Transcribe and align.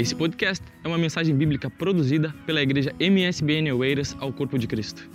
Esse 0.00 0.16
podcast 0.16 0.64
é 0.82 0.88
uma 0.88 0.96
mensagem 0.96 1.36
bíblica 1.36 1.68
produzida 1.68 2.34
pela 2.46 2.62
igreja 2.62 2.90
MSBN 2.98 3.70
Oeiras 3.72 4.16
ao 4.18 4.32
Corpo 4.32 4.58
de 4.58 4.66
Cristo. 4.66 5.06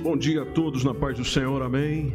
Bom 0.00 0.16
dia 0.16 0.42
a 0.42 0.46
todos 0.46 0.84
na 0.84 0.94
paz 0.94 1.18
do 1.18 1.24
Senhor, 1.24 1.60
amém. 1.60 2.14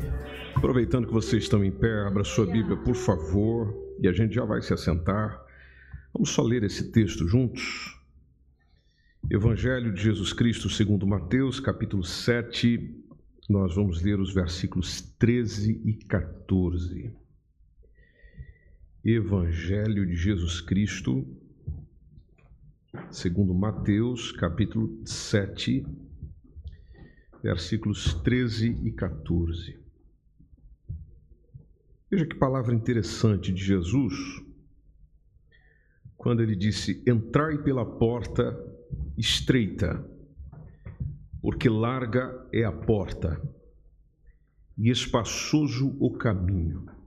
Aproveitando 0.56 1.06
que 1.06 1.12
vocês 1.12 1.44
estão 1.44 1.66
em 1.66 1.70
pé, 1.70 2.08
abra 2.08 2.24
sua 2.24 2.46
Bíblia, 2.46 2.78
por 2.78 2.96
favor, 2.96 3.76
e 4.02 4.08
a 4.08 4.14
gente 4.14 4.36
já 4.36 4.46
vai 4.46 4.62
se 4.62 4.74
assentar. 4.74 5.38
Vamos 6.14 6.30
só 6.30 6.42
ler 6.42 6.64
esse 6.64 6.94
texto 6.94 7.28
juntos. 7.28 7.94
Evangelho 9.30 9.92
de 9.94 10.02
Jesus 10.02 10.32
Cristo 10.32 10.70
segundo 10.70 11.06
Mateus, 11.06 11.60
capítulo 11.60 12.06
7, 12.06 13.04
nós 13.50 13.76
vamos 13.76 14.02
ler 14.02 14.18
os 14.18 14.34
versículos 14.34 15.02
13 15.20 15.82
e 15.84 15.94
14. 16.06 17.19
Evangelho 19.04 20.06
de 20.06 20.14
Jesus 20.14 20.60
Cristo, 20.60 21.26
segundo 23.10 23.54
Mateus, 23.54 24.34
capítulo 24.34 25.02
7, 25.06 25.86
versículos 27.42 28.14
13 28.16 28.78
e 28.84 28.92
14. 28.92 29.80
Veja 32.12 32.26
que 32.26 32.36
palavra 32.36 32.76
interessante 32.76 33.54
de 33.54 33.64
Jesus, 33.64 34.14
quando 36.18 36.44
ele 36.44 36.56
disse: 36.56 37.02
Entrai 37.08 37.58
pela 37.58 37.86
porta 37.86 38.54
estreita, 39.18 40.06
porque 41.42 41.70
larga 41.70 42.46
é 42.52 42.66
a 42.66 42.72
porta 42.74 43.42
e 44.78 44.90
espaçoso 44.90 45.96
o 46.02 46.12
caminho 46.18 46.99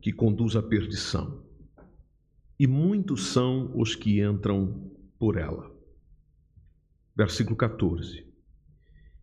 que 0.00 0.12
conduz 0.12 0.56
à 0.56 0.62
perdição, 0.62 1.42
e 2.58 2.66
muitos 2.66 3.28
são 3.28 3.72
os 3.78 3.94
que 3.94 4.20
entram 4.22 4.90
por 5.18 5.36
ela. 5.36 5.70
Versículo 7.16 7.56
14. 7.56 8.26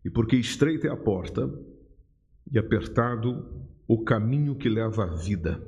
E 0.04 0.10
porque 0.10 0.36
estreita 0.36 0.86
é 0.86 0.90
a 0.90 0.96
porta 0.96 1.50
e 2.50 2.58
apertado 2.58 3.66
o 3.88 4.04
caminho 4.04 4.56
que 4.56 4.68
leva 4.68 5.04
à 5.04 5.14
vida, 5.14 5.62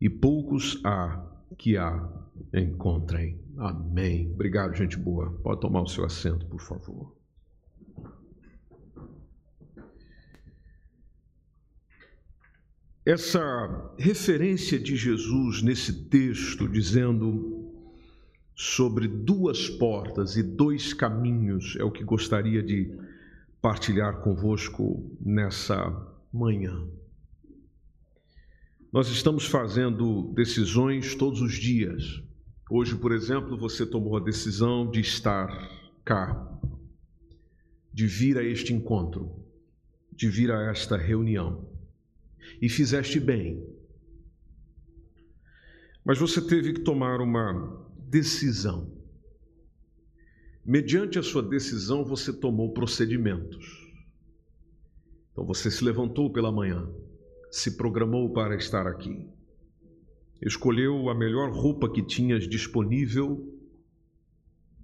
e 0.00 0.08
poucos 0.08 0.80
há 0.84 1.24
que 1.58 1.76
a 1.76 2.08
encontrem. 2.52 3.40
Amém. 3.56 4.30
Obrigado, 4.32 4.74
gente 4.74 4.98
boa. 4.98 5.32
Pode 5.42 5.60
tomar 5.60 5.82
o 5.82 5.88
seu 5.88 6.04
assento, 6.04 6.46
por 6.46 6.60
favor. 6.60 7.16
Essa 13.06 13.94
referência 13.96 14.80
de 14.80 14.96
Jesus 14.96 15.62
nesse 15.62 15.92
texto, 16.06 16.68
dizendo 16.68 17.72
sobre 18.52 19.06
duas 19.06 19.70
portas 19.70 20.36
e 20.36 20.42
dois 20.42 20.92
caminhos, 20.92 21.76
é 21.78 21.84
o 21.84 21.92
que 21.92 22.02
gostaria 22.02 22.60
de 22.60 22.98
partilhar 23.62 24.22
convosco 24.22 25.16
nessa 25.20 25.76
manhã. 26.32 26.84
Nós 28.92 29.06
estamos 29.06 29.46
fazendo 29.46 30.32
decisões 30.34 31.14
todos 31.14 31.40
os 31.40 31.54
dias. 31.54 32.20
Hoje, 32.68 32.96
por 32.96 33.12
exemplo, 33.12 33.56
você 33.56 33.86
tomou 33.86 34.16
a 34.16 34.20
decisão 34.20 34.90
de 34.90 34.98
estar 34.98 35.46
cá, 36.04 36.58
de 37.92 38.08
vir 38.08 38.36
a 38.36 38.42
este 38.42 38.74
encontro, 38.74 39.30
de 40.12 40.28
vir 40.28 40.50
a 40.50 40.72
esta 40.72 40.96
reunião 40.96 41.75
e 42.60 42.68
fizeste 42.68 43.20
bem. 43.20 43.64
Mas 46.04 46.18
você 46.18 46.40
teve 46.40 46.72
que 46.72 46.80
tomar 46.80 47.20
uma 47.20 47.84
decisão. 47.98 48.96
Mediante 50.64 51.18
a 51.18 51.22
sua 51.22 51.42
decisão, 51.42 52.04
você 52.04 52.32
tomou 52.32 52.72
procedimentos. 52.72 53.86
Então 55.32 55.44
você 55.44 55.70
se 55.70 55.84
levantou 55.84 56.32
pela 56.32 56.50
manhã, 56.50 56.88
se 57.50 57.76
programou 57.76 58.32
para 58.32 58.56
estar 58.56 58.86
aqui, 58.86 59.28
escolheu 60.40 61.08
a 61.08 61.14
melhor 61.14 61.50
roupa 61.52 61.92
que 61.92 62.02
tinhas 62.02 62.48
disponível 62.48 63.52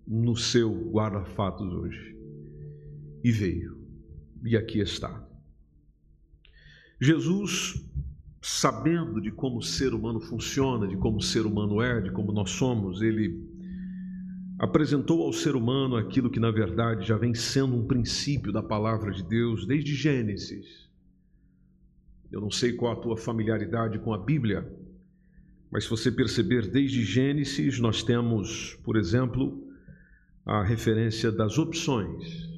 no 0.07 0.37
seu 0.37 0.91
guarda-fatos 0.91 1.73
hoje 1.73 2.17
e 3.25 3.31
veio. 3.31 3.79
E 4.45 4.57
aqui 4.57 4.81
está. 4.81 5.32
Jesus, 7.03 7.85
sabendo 8.41 9.21
de 9.21 9.33
como 9.33 9.59
o 9.59 9.63
ser 9.63 9.93
humano 9.93 10.21
funciona, 10.21 10.87
de 10.87 10.97
como 10.97 11.17
o 11.17 11.21
ser 11.21 11.45
humano 11.45 11.83
é, 11.83 12.01
de 12.01 12.13
como 12.13 12.31
nós 12.31 12.53
somos, 12.53 13.03
ele 13.03 13.45
apresentou 14.57 15.25
ao 15.25 15.33
ser 15.33 15.57
humano 15.57 15.97
aquilo 15.97 16.31
que 16.31 16.39
na 16.39 16.53
verdade 16.53 17.05
já 17.05 17.17
vem 17.17 17.35
sendo 17.35 17.75
um 17.75 17.89
princípio 17.89 18.53
da 18.53 18.63
palavra 18.63 19.11
de 19.11 19.25
Deus 19.25 19.67
desde 19.67 19.97
Gênesis. 19.97 20.89
Eu 22.31 22.41
não 22.41 22.53
sei 22.53 22.75
qual 22.75 22.93
a 22.93 23.01
tua 23.01 23.17
familiaridade 23.17 23.99
com 23.99 24.15
a 24.15 24.19
Bíblia, 24.19 24.65
mas 25.73 25.83
se 25.83 25.91
você 25.91 26.13
perceber 26.13 26.71
desde 26.71 27.03
Gênesis, 27.03 27.81
nós 27.81 28.05
temos, 28.05 28.79
por 28.85 28.97
exemplo, 28.97 29.61
a 30.47 30.63
referência 30.63 31.33
das 31.33 31.59
opções, 31.59 32.49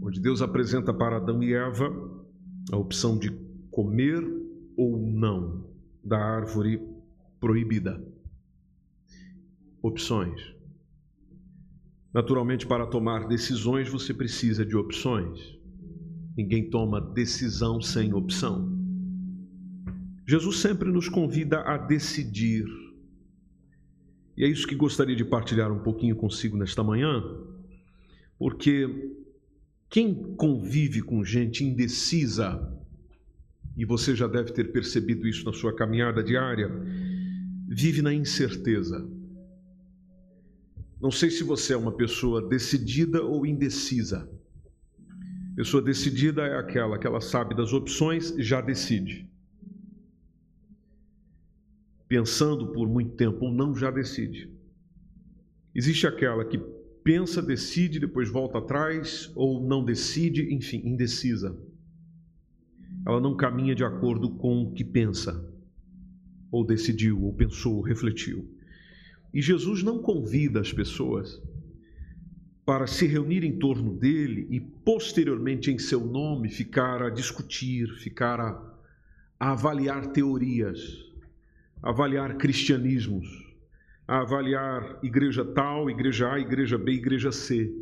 onde 0.00 0.20
Deus 0.20 0.40
apresenta 0.40 0.94
para 0.94 1.16
Adão 1.16 1.42
e 1.42 1.52
Eva 1.52 2.13
a 2.72 2.76
opção 2.76 3.18
de 3.18 3.30
comer 3.70 4.22
ou 4.76 4.98
não 4.98 5.66
da 6.02 6.18
árvore 6.18 6.80
proibida. 7.40 8.02
Opções. 9.82 10.54
Naturalmente, 12.12 12.66
para 12.66 12.86
tomar 12.86 13.26
decisões, 13.26 13.88
você 13.88 14.14
precisa 14.14 14.64
de 14.64 14.76
opções. 14.76 15.58
Ninguém 16.36 16.70
toma 16.70 17.00
decisão 17.00 17.80
sem 17.80 18.14
opção. 18.14 18.72
Jesus 20.26 20.58
sempre 20.58 20.90
nos 20.90 21.08
convida 21.08 21.60
a 21.60 21.76
decidir. 21.76 22.64
E 24.36 24.44
é 24.44 24.48
isso 24.48 24.66
que 24.66 24.74
gostaria 24.74 25.14
de 25.14 25.24
partilhar 25.24 25.70
um 25.70 25.80
pouquinho 25.80 26.16
consigo 26.16 26.56
nesta 26.56 26.82
manhã, 26.82 27.22
porque 28.38 28.88
quem 29.94 30.34
convive 30.34 31.02
com 31.02 31.24
gente 31.24 31.62
indecisa, 31.62 32.68
e 33.76 33.84
você 33.84 34.16
já 34.16 34.26
deve 34.26 34.52
ter 34.52 34.72
percebido 34.72 35.24
isso 35.24 35.44
na 35.44 35.52
sua 35.52 35.72
caminhada 35.72 36.20
diária, 36.20 36.68
vive 37.68 38.02
na 38.02 38.12
incerteza. 38.12 39.08
Não 41.00 41.12
sei 41.12 41.30
se 41.30 41.44
você 41.44 41.74
é 41.74 41.76
uma 41.76 41.92
pessoa 41.92 42.42
decidida 42.48 43.22
ou 43.22 43.46
indecisa. 43.46 44.28
Pessoa 45.54 45.80
decidida 45.80 46.42
é 46.42 46.58
aquela 46.58 46.98
que 46.98 47.06
ela 47.06 47.20
sabe 47.20 47.54
das 47.54 47.72
opções, 47.72 48.34
já 48.36 48.60
decide. 48.60 49.30
Pensando 52.08 52.72
por 52.72 52.88
muito 52.88 53.14
tempo 53.14 53.44
ou 53.44 53.54
não, 53.54 53.76
já 53.76 53.92
decide. 53.92 54.52
Existe 55.72 56.04
aquela 56.04 56.44
que 56.44 56.58
pensa, 57.04 57.42
decide, 57.42 58.00
depois 58.00 58.30
volta 58.30 58.58
atrás, 58.58 59.30
ou 59.36 59.62
não 59.62 59.84
decide, 59.84 60.52
enfim, 60.54 60.80
indecisa. 60.84 61.54
Ela 63.06 63.20
não 63.20 63.36
caminha 63.36 63.74
de 63.74 63.84
acordo 63.84 64.30
com 64.30 64.62
o 64.62 64.72
que 64.72 64.82
pensa, 64.82 65.46
ou 66.50 66.66
decidiu, 66.66 67.22
ou 67.22 67.34
pensou, 67.34 67.76
ou 67.76 67.82
refletiu. 67.82 68.50
E 69.34 69.42
Jesus 69.42 69.82
não 69.82 69.98
convida 69.98 70.60
as 70.60 70.72
pessoas 70.72 71.42
para 72.64 72.86
se 72.86 73.06
reunir 73.06 73.44
em 73.44 73.58
torno 73.58 73.94
dele 73.94 74.46
e, 74.48 74.58
posteriormente, 74.58 75.70
em 75.70 75.78
seu 75.78 76.06
nome, 76.06 76.48
ficar 76.48 77.02
a 77.02 77.10
discutir, 77.10 77.88
ficar 77.98 78.40
a, 78.40 78.78
a 79.38 79.52
avaliar 79.52 80.06
teorias, 80.06 80.80
avaliar 81.82 82.38
cristianismos 82.38 83.43
a 84.06 84.20
avaliar 84.20 84.98
igreja 85.02 85.44
tal, 85.44 85.88
igreja 85.88 86.32
A, 86.32 86.38
igreja 86.38 86.76
B, 86.76 86.92
igreja 86.92 87.32
C. 87.32 87.72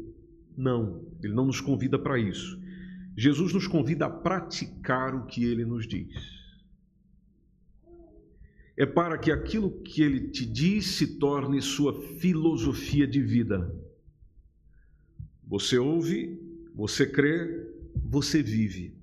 Não, 0.56 1.04
ele 1.22 1.34
não 1.34 1.46
nos 1.46 1.60
convida 1.60 1.98
para 1.98 2.18
isso. 2.18 2.60
Jesus 3.16 3.52
nos 3.52 3.66
convida 3.66 4.06
a 4.06 4.10
praticar 4.10 5.14
o 5.14 5.26
que 5.26 5.44
ele 5.44 5.64
nos 5.64 5.86
diz. 5.86 6.14
É 8.76 8.86
para 8.86 9.18
que 9.18 9.30
aquilo 9.30 9.82
que 9.82 10.02
ele 10.02 10.28
te 10.28 10.46
diz 10.46 10.86
se 10.86 11.18
torne 11.18 11.60
sua 11.60 12.00
filosofia 12.18 13.06
de 13.06 13.20
vida. 13.20 13.74
Você 15.46 15.78
ouve, 15.78 16.40
você 16.74 17.06
crê, 17.06 17.68
você 17.94 18.42
vive. 18.42 18.96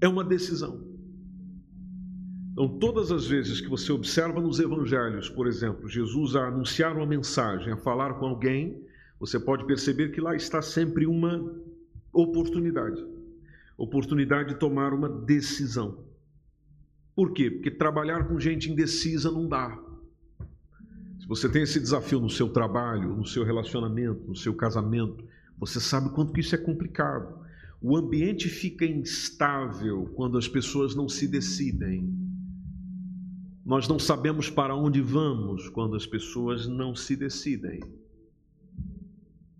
É 0.00 0.08
uma 0.08 0.24
decisão. 0.24 0.91
Então, 2.52 2.78
todas 2.78 3.10
as 3.10 3.26
vezes 3.26 3.60
que 3.60 3.68
você 3.68 3.90
observa 3.90 4.40
nos 4.40 4.60
evangelhos, 4.60 5.28
por 5.28 5.46
exemplo, 5.46 5.88
Jesus 5.88 6.36
a 6.36 6.48
anunciar 6.48 6.94
uma 6.94 7.06
mensagem, 7.06 7.72
a 7.72 7.76
falar 7.76 8.14
com 8.14 8.26
alguém, 8.26 8.82
você 9.18 9.40
pode 9.40 9.66
perceber 9.66 10.10
que 10.10 10.20
lá 10.20 10.36
está 10.36 10.60
sempre 10.60 11.06
uma 11.06 11.50
oportunidade 12.12 13.02
oportunidade 13.82 14.50
de 14.50 14.60
tomar 14.60 14.94
uma 14.94 15.08
decisão. 15.08 16.04
Por 17.16 17.32
quê? 17.32 17.50
Porque 17.50 17.70
trabalhar 17.70 18.28
com 18.28 18.38
gente 18.38 18.70
indecisa 18.70 19.30
não 19.30 19.48
dá. 19.48 19.76
Se 21.18 21.26
você 21.26 21.48
tem 21.48 21.62
esse 21.62 21.80
desafio 21.80 22.20
no 22.20 22.30
seu 22.30 22.48
trabalho, 22.48 23.14
no 23.16 23.26
seu 23.26 23.44
relacionamento, 23.44 24.28
no 24.28 24.36
seu 24.36 24.54
casamento, 24.54 25.24
você 25.58 25.80
sabe 25.80 26.10
quanto 26.10 26.32
que 26.32 26.40
isso 26.40 26.54
é 26.54 26.58
complicado. 26.58 27.40
O 27.80 27.96
ambiente 27.96 28.48
fica 28.48 28.84
instável 28.84 30.10
quando 30.14 30.38
as 30.38 30.46
pessoas 30.46 30.94
não 30.94 31.08
se 31.08 31.26
decidem. 31.26 32.21
Nós 33.64 33.86
não 33.86 33.98
sabemos 33.98 34.50
para 34.50 34.74
onde 34.74 35.00
vamos 35.00 35.68
quando 35.68 35.94
as 35.94 36.04
pessoas 36.04 36.66
não 36.66 36.96
se 36.96 37.14
decidem. 37.14 37.80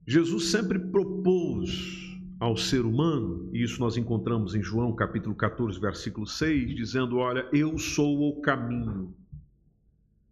Jesus 0.04 0.50
sempre 0.50 0.78
propôs 0.78 2.18
ao 2.40 2.56
ser 2.56 2.84
humano, 2.84 3.48
e 3.52 3.62
isso 3.62 3.78
nós 3.78 3.96
encontramos 3.96 4.56
em 4.56 4.62
João 4.62 4.92
capítulo 4.92 5.36
14, 5.36 5.78
versículo 5.78 6.26
6, 6.26 6.74
dizendo: 6.74 7.18
Olha, 7.18 7.48
eu 7.52 7.78
sou 7.78 8.28
o 8.28 8.40
caminho. 8.40 9.14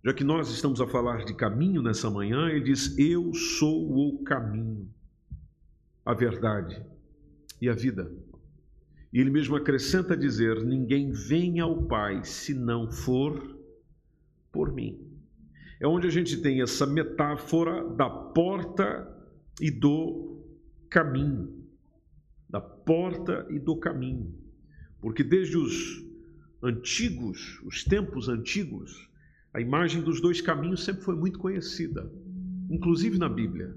Já 0.04 0.12
que 0.12 0.24
nós 0.24 0.50
estamos 0.50 0.80
a 0.80 0.88
falar 0.88 1.24
de 1.24 1.34
caminho 1.34 1.80
nessa 1.80 2.10
manhã, 2.10 2.48
ele 2.48 2.62
diz: 2.62 2.98
Eu 2.98 3.32
sou 3.32 3.96
o 3.96 4.24
caminho, 4.24 4.88
a 6.04 6.12
verdade 6.12 6.84
e 7.62 7.68
a 7.68 7.74
vida. 7.74 8.10
E 9.12 9.20
ele 9.20 9.30
mesmo 9.30 9.54
acrescenta 9.54 10.16
dizer: 10.16 10.64
Ninguém 10.64 11.12
vem 11.12 11.60
ao 11.60 11.84
Pai 11.84 12.24
se 12.24 12.52
não 12.52 12.90
for 12.90 13.59
por 14.52 14.72
mim. 14.72 14.98
É 15.80 15.86
onde 15.86 16.06
a 16.06 16.10
gente 16.10 16.36
tem 16.38 16.62
essa 16.62 16.86
metáfora 16.86 17.84
da 17.88 18.08
porta 18.08 19.08
e 19.60 19.70
do 19.70 20.42
caminho 20.88 21.60
da 22.50 22.60
porta 22.60 23.46
e 23.48 23.58
do 23.58 23.76
caminho. 23.76 24.34
Porque 25.00 25.22
desde 25.22 25.56
os 25.56 26.04
antigos, 26.62 27.60
os 27.64 27.84
tempos 27.84 28.28
antigos, 28.28 29.08
a 29.54 29.60
imagem 29.60 30.02
dos 30.02 30.20
dois 30.20 30.40
caminhos 30.40 30.84
sempre 30.84 31.02
foi 31.02 31.14
muito 31.14 31.38
conhecida, 31.38 32.10
inclusive 32.68 33.18
na 33.18 33.28
Bíblia. 33.28 33.74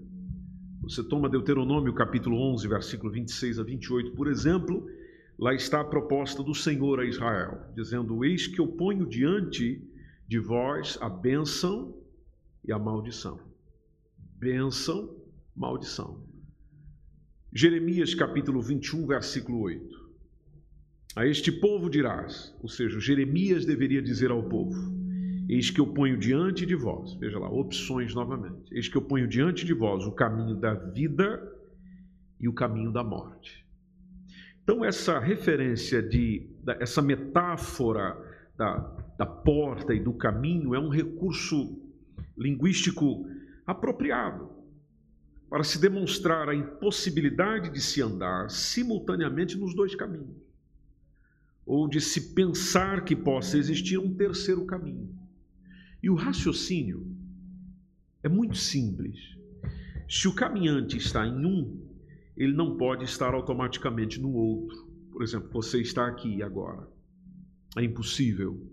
Você 0.82 1.04
toma 1.04 1.30
Deuteronômio 1.30 1.94
capítulo 1.94 2.38
11, 2.54 2.68
versículo 2.68 3.12
26 3.12 3.60
a 3.60 3.64
28, 3.64 4.12
por 4.12 4.28
exemplo, 4.28 4.86
lá 5.38 5.54
está 5.54 5.80
a 5.80 5.86
proposta 5.86 6.44
do 6.44 6.54
Senhor 6.54 7.00
a 7.00 7.06
Israel, 7.06 7.62
dizendo: 7.76 8.26
Eis 8.26 8.48
que 8.48 8.60
eu 8.60 8.68
ponho 8.68 9.06
diante 9.06 9.82
de 10.34 10.40
vós 10.40 10.98
a 11.00 11.08
bênção 11.08 11.96
e 12.66 12.72
a 12.72 12.80
maldição. 12.80 13.40
Bênção, 14.18 15.16
maldição. 15.56 16.26
Jeremias 17.54 18.16
capítulo 18.16 18.60
21, 18.60 19.06
versículo 19.06 19.60
8. 19.60 20.12
A 21.16 21.28
este 21.28 21.52
povo 21.52 21.88
dirás, 21.88 22.52
ou 22.64 22.68
seja, 22.68 23.00
Jeremias 23.00 23.64
deveria 23.64 24.02
dizer 24.02 24.32
ao 24.32 24.42
povo: 24.50 24.92
Eis 25.48 25.70
que 25.70 25.80
eu 25.80 25.94
ponho 25.94 26.18
diante 26.18 26.66
de 26.66 26.74
vós, 26.74 27.14
veja 27.20 27.38
lá, 27.38 27.52
opções 27.52 28.16
novamente. 28.16 28.74
Eis 28.74 28.88
que 28.88 28.98
eu 28.98 29.04
ponho 29.04 29.28
diante 29.28 29.64
de 29.64 29.74
vós 29.76 30.04
o 30.04 30.12
caminho 30.12 30.56
da 30.56 30.74
vida 30.74 31.48
e 32.40 32.50
o 32.50 32.54
caminho 32.54 32.92
da 32.92 33.04
morte. 33.04 33.64
Então, 34.64 34.84
essa 34.84 35.20
referência 35.20 36.02
de, 36.02 36.50
essa 36.80 37.04
metáfora 37.04 38.18
da, 38.58 39.03
da 39.18 39.26
porta 39.26 39.94
e 39.94 40.00
do 40.00 40.14
caminho 40.14 40.74
é 40.74 40.80
um 40.80 40.90
recurso 40.90 41.80
linguístico 42.38 43.26
apropriado 43.66 44.50
para 45.50 45.64
se 45.64 45.80
demonstrar 45.80 46.50
a 46.50 46.56
impossibilidade 46.56 47.70
de 47.70 47.80
se 47.80 48.02
andar 48.02 48.50
simultaneamente 48.50 49.56
nos 49.56 49.76
dois 49.76 49.94
caminhos, 49.94 50.36
ou 51.64 51.88
de 51.88 52.02
se 52.02 52.34
pensar 52.34 53.06
que 53.06 53.16
possa 53.16 53.58
existir 53.58 54.00
um 54.00 54.16
terceiro 54.16 54.66
caminho. 54.66 55.16
E 56.02 56.10
o 56.10 56.16
raciocínio 56.16 57.16
é 58.24 58.28
muito 58.28 58.58
simples. 58.58 59.16
Se 60.10 60.28
o 60.28 60.34
caminhante 60.34 60.98
está 60.98 61.26
em 61.26 61.46
um, 61.46 61.88
ele 62.36 62.54
não 62.54 62.76
pode 62.76 63.06
estar 63.06 63.34
automaticamente 63.34 64.20
no 64.20 64.34
outro. 64.34 64.92
Por 65.12 65.22
exemplo, 65.22 65.50
você 65.54 65.80
está 65.82 66.08
aqui 66.08 66.42
agora. 66.42 66.88
É 67.78 67.84
impossível 67.84 68.73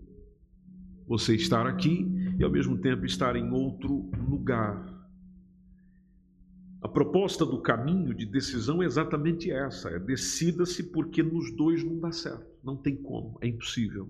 você 1.07 1.35
estar 1.35 1.65
aqui 1.67 2.07
e 2.37 2.43
ao 2.43 2.49
mesmo 2.49 2.77
tempo 2.77 3.05
estar 3.05 3.35
em 3.35 3.51
outro 3.51 4.09
lugar. 4.27 4.89
A 6.81 6.87
proposta 6.87 7.45
do 7.45 7.61
caminho 7.61 8.13
de 8.13 8.25
decisão 8.25 8.81
é 8.81 8.85
exatamente 8.85 9.51
essa: 9.51 9.89
é 9.89 9.99
decida-se 9.99 10.91
porque 10.91 11.21
nos 11.21 11.55
dois 11.55 11.83
não 11.83 11.99
dá 11.99 12.11
certo, 12.11 12.47
não 12.63 12.75
tem 12.75 12.95
como, 12.95 13.37
é 13.41 13.47
impossível. 13.47 14.09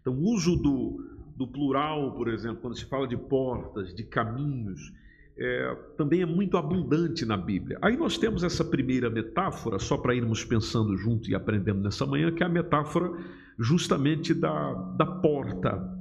Então, 0.00 0.14
o 0.14 0.32
uso 0.32 0.56
do, 0.56 1.04
do 1.36 1.46
plural, 1.46 2.14
por 2.14 2.28
exemplo, 2.28 2.58
quando 2.62 2.76
se 2.76 2.84
fala 2.86 3.06
de 3.06 3.16
portas, 3.16 3.94
de 3.94 4.02
caminhos, 4.02 4.92
é, 5.36 5.76
também 5.96 6.22
é 6.22 6.26
muito 6.26 6.56
abundante 6.56 7.24
na 7.24 7.36
Bíblia. 7.36 7.78
Aí 7.80 7.96
nós 7.96 8.18
temos 8.18 8.42
essa 8.42 8.64
primeira 8.64 9.08
metáfora, 9.08 9.78
só 9.78 9.96
para 9.96 10.14
irmos 10.14 10.44
pensando 10.44 10.96
junto 10.96 11.30
e 11.30 11.34
aprendendo 11.34 11.80
nessa 11.80 12.04
manhã, 12.04 12.32
que 12.32 12.42
é 12.42 12.46
a 12.46 12.48
metáfora 12.48 13.12
justamente 13.56 14.34
da, 14.34 14.72
da 14.96 15.06
porta. 15.06 15.97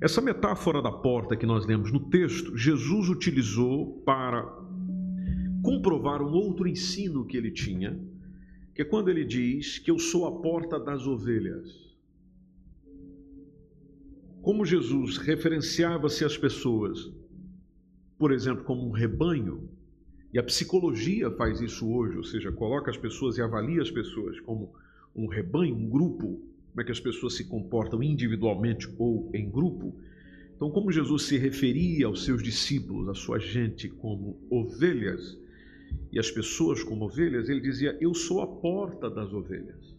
Essa 0.00 0.22
metáfora 0.22 0.80
da 0.80 0.90
porta 0.90 1.36
que 1.36 1.44
nós 1.44 1.66
lemos 1.66 1.92
no 1.92 2.00
texto, 2.08 2.56
Jesus 2.56 3.10
utilizou 3.10 4.00
para 4.00 4.42
comprovar 5.62 6.22
um 6.22 6.32
outro 6.32 6.66
ensino 6.66 7.26
que 7.26 7.36
ele 7.36 7.50
tinha, 7.50 8.00
que 8.74 8.80
é 8.80 8.84
quando 8.84 9.10
ele 9.10 9.26
diz 9.26 9.78
que 9.78 9.90
eu 9.90 9.98
sou 9.98 10.26
a 10.26 10.40
porta 10.40 10.80
das 10.80 11.06
ovelhas. 11.06 11.94
Como 14.40 14.64
Jesus 14.64 15.18
referenciava-se 15.18 16.24
às 16.24 16.38
pessoas, 16.38 17.12
por 18.18 18.32
exemplo, 18.32 18.64
como 18.64 18.86
um 18.86 18.90
rebanho, 18.90 19.68
e 20.32 20.38
a 20.38 20.42
psicologia 20.42 21.30
faz 21.32 21.60
isso 21.60 21.86
hoje, 21.86 22.16
ou 22.16 22.24
seja, 22.24 22.50
coloca 22.50 22.90
as 22.90 22.96
pessoas 22.96 23.36
e 23.36 23.42
avalia 23.42 23.82
as 23.82 23.90
pessoas 23.90 24.40
como 24.40 24.72
um 25.14 25.26
rebanho, 25.26 25.76
um 25.76 25.90
grupo, 25.90 26.40
como 26.70 26.80
é 26.80 26.84
que 26.84 26.92
as 26.92 27.00
pessoas 27.00 27.34
se 27.34 27.44
comportam 27.44 28.02
individualmente 28.02 28.88
ou 28.98 29.30
em 29.34 29.50
grupo. 29.50 29.94
Então, 30.54 30.70
como 30.70 30.92
Jesus 30.92 31.24
se 31.24 31.36
referia 31.36 32.06
aos 32.06 32.24
seus 32.24 32.42
discípulos, 32.42 33.08
à 33.08 33.14
sua 33.14 33.38
gente, 33.38 33.88
como 33.88 34.38
ovelhas, 34.50 35.38
e 36.12 36.18
as 36.18 36.30
pessoas 36.30 36.82
como 36.82 37.06
ovelhas, 37.06 37.48
ele 37.48 37.60
dizia: 37.60 37.96
Eu 38.00 38.14
sou 38.14 38.40
a 38.40 38.46
porta 38.46 39.08
das 39.10 39.32
ovelhas. 39.32 39.96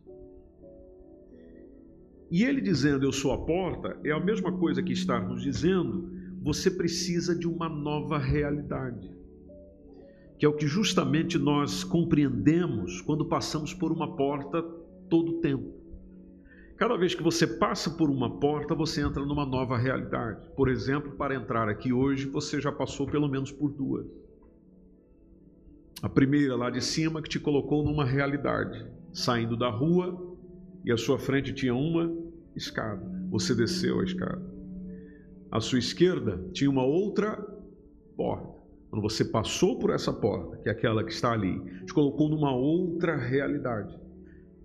E 2.30 2.46
ele 2.46 2.62
dizendo 2.62 3.06
eu 3.06 3.12
sou 3.12 3.34
a 3.34 3.38
porta 3.38 4.00
é 4.06 4.12
a 4.12 4.20
mesma 4.20 4.54
coisa 4.54 4.82
que 4.82 4.94
estar 4.94 5.20
nos 5.20 5.44
dizendo 5.44 6.10
você 6.42 6.72
precisa 6.72 7.36
de 7.36 7.46
uma 7.46 7.68
nova 7.68 8.18
realidade. 8.18 9.12
Que 10.40 10.46
é 10.46 10.50
o 10.50 10.56
que 10.56 10.66
justamente 10.66 11.38
nós 11.38 11.84
compreendemos 11.84 13.02
quando 13.02 13.26
passamos 13.26 13.74
por 13.74 13.92
uma 13.92 14.16
porta 14.16 14.64
todo 15.10 15.34
o 15.34 15.42
tempo. 15.42 15.81
Cada 16.82 16.98
vez 16.98 17.14
que 17.14 17.22
você 17.22 17.46
passa 17.46 17.92
por 17.92 18.10
uma 18.10 18.40
porta, 18.40 18.74
você 18.74 19.02
entra 19.02 19.24
numa 19.24 19.46
nova 19.46 19.78
realidade. 19.78 20.50
Por 20.56 20.68
exemplo, 20.68 21.12
para 21.12 21.36
entrar 21.36 21.70
aqui 21.70 21.94
hoje, 21.94 22.28
você 22.28 22.60
já 22.60 22.72
passou 22.72 23.06
pelo 23.06 23.30
menos 23.30 23.52
por 23.52 23.72
duas. 23.72 24.08
A 26.02 26.10
primeira 26.10 26.56
lá 26.56 26.72
de 26.72 26.82
cima 26.82 27.22
que 27.22 27.30
te 27.30 27.40
colocou 27.40 27.86
numa 27.86 28.04
realidade, 28.04 28.84
saindo 29.14 29.56
da 29.56 29.70
rua 29.70 30.36
e 30.84 30.92
à 30.92 30.98
sua 30.98 31.20
frente 31.20 31.54
tinha 31.54 31.76
uma 31.76 32.12
escada. 32.56 33.08
Você 33.30 33.54
desceu 33.54 34.00
a 34.00 34.04
escada. 34.04 34.42
À 35.52 35.60
sua 35.60 35.78
esquerda 35.78 36.44
tinha 36.52 36.68
uma 36.68 36.84
outra 36.84 37.38
porta. 38.18 38.60
Quando 38.90 39.04
você 39.04 39.24
passou 39.24 39.78
por 39.78 39.92
essa 39.92 40.12
porta, 40.12 40.58
que 40.58 40.68
é 40.68 40.72
aquela 40.72 41.04
que 41.04 41.12
está 41.12 41.32
ali, 41.32 41.62
te 41.86 41.94
colocou 41.94 42.28
numa 42.28 42.56
outra 42.56 43.16
realidade, 43.16 43.96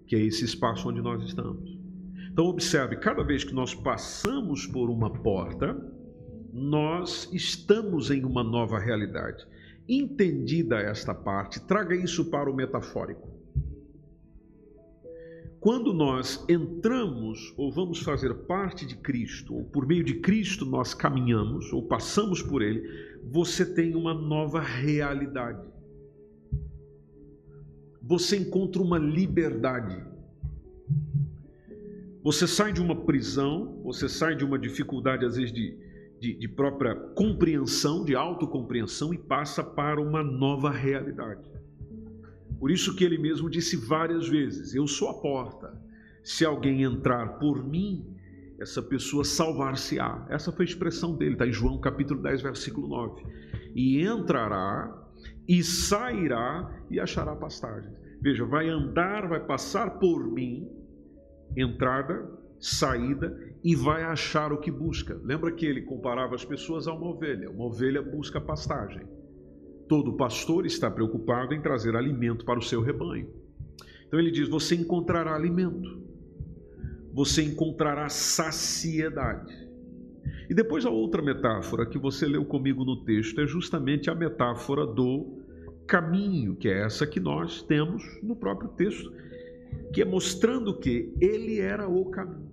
que 0.07 0.17
é 0.17 0.21
esse 0.21 0.47
espaço 0.47 0.89
onde 0.89 1.03
nós 1.03 1.23
estamos. 1.23 1.75
Então 2.37 2.49
observe, 2.49 2.97
cada 2.97 3.25
vez 3.25 3.45
que 3.45 3.55
nós 3.55 3.75
passamos 3.75 4.66
por 4.66 4.90
uma 4.90 5.09
porta, 5.09 5.75
nós 6.52 7.31
estamos 7.33 8.11
em 8.11 8.26
uma 8.26 8.45
nova 8.45 8.78
realidade. 8.78 9.47
Entendida 9.88 10.76
esta 10.76 11.14
parte, 11.14 11.59
traga 11.66 11.97
isso 11.97 12.26
para 12.26 12.50
o 12.50 12.55
metafórico. 12.55 13.26
Quando 15.59 15.95
nós 15.95 16.45
entramos 16.47 17.55
ou 17.57 17.73
vamos 17.73 18.02
fazer 18.02 18.35
parte 18.45 18.85
de 18.85 18.97
Cristo, 18.97 19.55
ou 19.55 19.64
por 19.64 19.87
meio 19.87 20.05
de 20.05 20.16
Cristo 20.21 20.66
nós 20.66 20.93
caminhamos 20.93 21.73
ou 21.73 21.88
passamos 21.88 22.43
por 22.43 22.61
Ele, 22.61 22.87
você 23.33 23.64
tem 23.64 23.95
uma 23.95 24.12
nova 24.12 24.61
realidade. 24.61 25.66
Você 28.02 28.37
encontra 28.37 28.83
uma 28.83 28.99
liberdade. 28.99 30.05
Você 32.26 32.45
sai 32.45 32.73
de 32.73 32.83
uma 32.83 33.04
prisão, 33.04 33.80
você 33.85 34.09
sai 34.09 34.35
de 34.35 34.45
uma 34.45 34.59
dificuldade, 34.59 35.25
às 35.25 35.37
vezes, 35.37 35.52
de, 35.52 35.78
de, 36.18 36.35
de 36.35 36.49
própria 36.49 36.92
compreensão, 37.14 38.04
de 38.04 38.16
autocompreensão 38.16 39.14
e 39.14 39.16
passa 39.16 39.62
para 39.62 40.00
uma 40.00 40.25
nova 40.25 40.68
realidade. 40.68 41.49
Por 42.59 42.73
isso 42.73 42.97
que 42.97 43.04
ele 43.04 43.16
mesmo 43.16 43.49
disse 43.49 43.76
várias 43.76 44.28
vezes: 44.28 44.75
Eu 44.75 44.88
sou 44.88 45.09
a 45.09 45.14
porta. 45.14 45.80
Se 46.25 46.45
alguém 46.45 46.83
entrar 46.83 47.38
por 47.38 47.64
mim, 47.64 48.04
essa 48.59 48.83
pessoa 48.83 49.23
salvar-se-á. 49.23 50.26
Essa 50.28 50.50
foi 50.50 50.64
a 50.64 50.68
expressão 50.68 51.16
dele, 51.16 51.35
está 51.35 51.47
em 51.47 51.52
João 51.52 51.78
capítulo 51.78 52.21
10, 52.21 52.42
versículo 52.42 52.88
9. 52.88 53.23
E 53.73 54.02
entrará 54.02 55.00
e 55.47 55.62
sairá 55.62 56.76
e 56.90 56.99
achará 56.99 57.37
pastagem. 57.37 57.92
Veja, 58.21 58.45
vai 58.45 58.68
andar, 58.68 59.28
vai 59.28 59.47
passar 59.47 60.00
por 60.00 60.28
mim, 60.28 60.68
entrada, 61.55 62.29
saída, 62.59 63.38
e 63.62 63.75
vai 63.75 64.03
achar 64.03 64.53
o 64.53 64.59
que 64.59 64.71
busca. 64.71 65.21
Lembra 65.23 65.53
que 65.53 65.67
ele 65.67 65.83
comparava 65.83 66.35
as 66.35 66.45
pessoas 66.45 66.87
a 66.87 66.93
uma 66.93 67.09
ovelha? 67.09 67.50
Uma 67.50 67.67
ovelha 67.67 68.00
busca 68.00 68.41
pastagem. 68.41 69.03
Todo 69.88 70.17
pastor 70.17 70.67
está 70.67 70.91
preocupado 70.91 71.55
em 71.55 71.61
trazer 71.61 71.95
alimento 71.95 72.45
para 72.45 72.59
o 72.59 72.62
seu 72.62 72.81
rebanho. 72.81 73.29
Então 74.07 74.19
ele 74.19 74.31
diz: 74.31 74.49
Você 74.49 74.75
encontrará 74.75 75.35
alimento, 75.35 76.00
você 77.12 77.43
encontrará 77.43 78.09
saciedade. 78.09 79.67
E 80.49 80.55
depois 80.55 80.87
a 80.87 80.91
outra 80.91 81.23
metáfora 81.23 81.87
que 81.87 81.99
você 81.99 82.26
leu 82.26 82.45
comigo 82.45 82.85
no 82.85 83.05
texto 83.05 83.41
é 83.41 83.47
justamente 83.47 84.09
a 84.11 84.15
metáfora 84.15 84.87
do 84.87 85.43
caminho, 85.87 86.55
que 86.57 86.69
é 86.69 86.85
essa 86.85 87.07
que 87.07 87.19
nós 87.19 87.62
temos 87.62 88.03
no 88.23 88.37
próprio 88.37 88.71
texto, 88.71 89.12
que 89.92 90.02
é 90.02 90.04
mostrando 90.04 90.78
que 90.78 91.14
ele 91.21 91.61
era 91.61 91.88
o 91.88 92.11
caminho. 92.11 92.50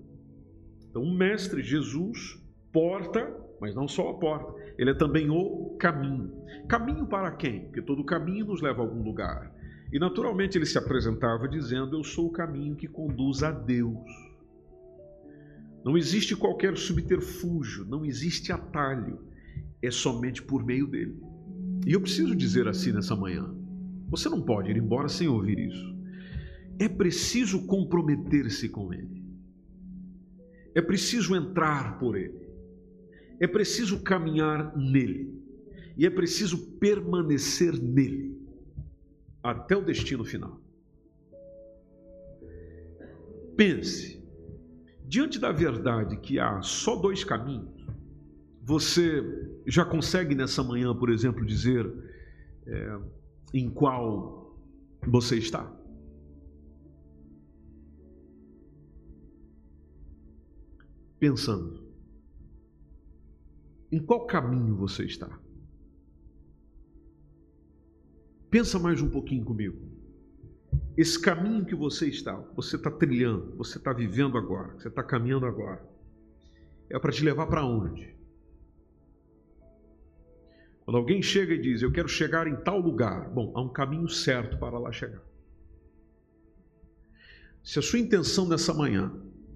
Então, 0.90 1.04
o 1.04 1.14
mestre 1.14 1.62
Jesus 1.62 2.42
porta, 2.72 3.32
mas 3.62 3.76
não 3.76 3.88
só 3.88 4.10
a 4.10 4.14
porta, 4.16 4.54
ele 4.78 4.92
é 4.92 4.94
também 4.94 5.30
o 5.30 5.78
caminho. 5.80 6.34
Caminho 6.68 7.06
para 7.06 7.32
quem? 7.32 7.66
Porque 7.66 7.82
todo 7.82 8.04
caminho 8.04 8.48
nos 8.48 8.62
leva 8.62 8.82
a 8.82 8.86
algum 8.86 9.04
lugar. 9.04 9.54
E 9.92 10.00
naturalmente 10.00 10.58
ele 10.58 10.66
se 10.66 10.78
apresentava 10.78 11.48
dizendo: 11.48 11.96
Eu 11.96 12.04
sou 12.04 12.28
o 12.28 12.32
caminho 12.32 12.76
que 12.76 12.88
conduz 12.88 13.44
a 13.44 13.52
Deus. 13.52 14.10
Não 15.86 15.98
existe 15.98 16.36
qualquer 16.36 16.78
subterfúgio, 16.78 17.86
não 17.86 18.04
existe 18.06 18.52
atalho, 18.52 19.20
é 19.82 19.92
somente 19.92 20.42
por 20.42 20.66
meio 20.66 20.88
dele. 20.88 21.22
E 21.86 21.94
eu 21.94 22.02
preciso 22.02 22.36
dizer 22.36 22.68
assim 22.68 22.92
nessa 22.92 23.16
manhã: 23.16 23.54
você 24.08 24.30
não 24.30 24.42
pode 24.42 24.72
ir 24.72 24.78
embora 24.78 25.08
sem 25.08 25.28
ouvir 25.28 25.60
isso. 25.60 25.93
É 26.80 26.88
preciso 26.90 27.66
comprometer-se 27.66 28.70
com 28.70 28.94
ele, 28.94 29.24
é 30.74 30.82
preciso 30.82 31.36
entrar 31.36 32.00
por 32.00 32.18
ele, 32.18 32.48
é 33.40 33.48
preciso 33.48 34.02
caminhar 34.02 34.76
nele, 34.76 35.42
e 35.98 36.06
é 36.06 36.10
preciso 36.10 36.78
permanecer 36.78 37.74
nele 37.74 38.42
até 39.42 39.76
o 39.76 39.84
destino 39.84 40.24
final. 40.24 40.60
Pense, 43.56 44.24
Diante 45.14 45.38
da 45.38 45.52
verdade 45.52 46.18
que 46.18 46.40
há 46.40 46.60
só 46.64 46.96
dois 46.96 47.24
caminhos, 47.24 47.86
você 48.64 49.22
já 49.68 49.86
consegue 49.86 50.34
nessa 50.34 50.64
manhã, 50.64 50.96
por 50.96 51.12
exemplo, 51.12 51.46
dizer 51.46 51.88
é, 52.66 52.98
em 53.54 53.70
qual 53.70 54.58
você 55.06 55.38
está? 55.38 55.72
Pensando, 61.24 61.82
em 63.90 63.98
qual 63.98 64.28
caminho 64.28 64.76
você 64.76 65.06
está? 65.06 65.40
Pensa 68.50 68.78
mais 68.78 69.02
um 69.02 69.10
pouquinho 69.10 69.46
comigo. 69.46 69.80
Esse 70.98 71.18
caminho 71.18 71.66
que 71.66 71.76
você 71.76 72.10
está, 72.10 72.36
você 72.58 72.76
está 72.76 72.92
trilhando, 72.92 73.56
você 73.56 73.78
está 73.78 73.94
vivendo 73.94 74.38
agora, 74.38 74.74
você 74.74 74.90
está 74.90 75.02
caminhando 75.02 75.46
agora, 75.46 75.90
é 76.90 77.00
para 77.00 77.14
te 77.14 77.24
levar 77.24 77.48
para 77.48 77.66
onde? 77.66 78.14
Quando 80.84 80.98
alguém 80.98 81.22
chega 81.22 81.54
e 81.54 81.62
diz, 81.62 81.82
eu 81.82 81.92
quero 81.94 82.10
chegar 82.10 82.48
em 82.48 82.58
tal 82.58 82.82
lugar, 82.82 83.30
bom, 83.30 83.54
há 83.56 83.62
um 83.62 83.72
caminho 83.72 84.10
certo 84.10 84.58
para 84.58 84.78
lá 84.78 84.92
chegar. 84.92 85.24
Se 87.64 87.80
a 87.80 87.82
sua 87.82 88.00
intenção 88.00 88.46
nessa 88.46 88.74
manhã 88.74 89.10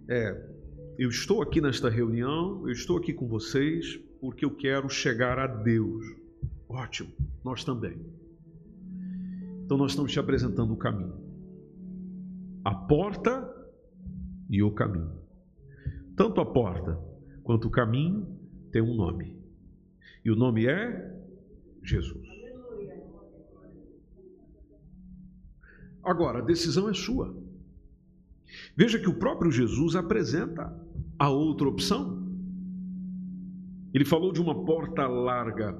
é, 0.07 0.55
eu 0.97 1.09
estou 1.09 1.41
aqui 1.41 1.61
nesta 1.61 1.89
reunião, 1.89 2.67
eu 2.67 2.71
estou 2.71 2.97
aqui 2.97 3.13
com 3.13 3.27
vocês 3.27 3.97
porque 4.19 4.43
eu 4.43 4.51
quero 4.51 4.89
chegar 4.89 5.37
a 5.37 5.47
Deus, 5.47 6.05
ótimo, 6.67 7.11
nós 7.43 7.63
também. 7.63 7.97
Então 9.63 9.77
nós 9.77 9.91
estamos 9.91 10.11
te 10.11 10.19
apresentando 10.19 10.73
o 10.73 10.77
caminho 10.77 11.27
a 12.67 12.75
porta 12.75 13.49
e 14.49 14.61
o 14.61 14.69
caminho. 14.71 15.21
Tanto 16.17 16.41
a 16.41 16.45
porta 16.45 16.99
quanto 17.41 17.69
o 17.69 17.71
caminho 17.71 18.27
tem 18.73 18.81
um 18.81 18.93
nome. 18.93 19.41
E 20.25 20.29
o 20.29 20.35
nome 20.35 20.67
é 20.67 21.17
Jesus. 21.81 22.27
Agora, 26.03 26.39
a 26.39 26.45
decisão 26.45 26.89
é 26.89 26.93
sua. 26.93 27.33
Veja 28.75 28.99
que 28.99 29.07
o 29.07 29.17
próprio 29.17 29.49
Jesus 29.49 29.95
apresenta 29.95 30.77
a 31.19 31.29
outra 31.29 31.67
opção. 31.67 32.25
Ele 33.93 34.05
falou 34.05 34.31
de 34.31 34.41
uma 34.41 34.63
porta 34.65 35.07
larga. 35.07 35.77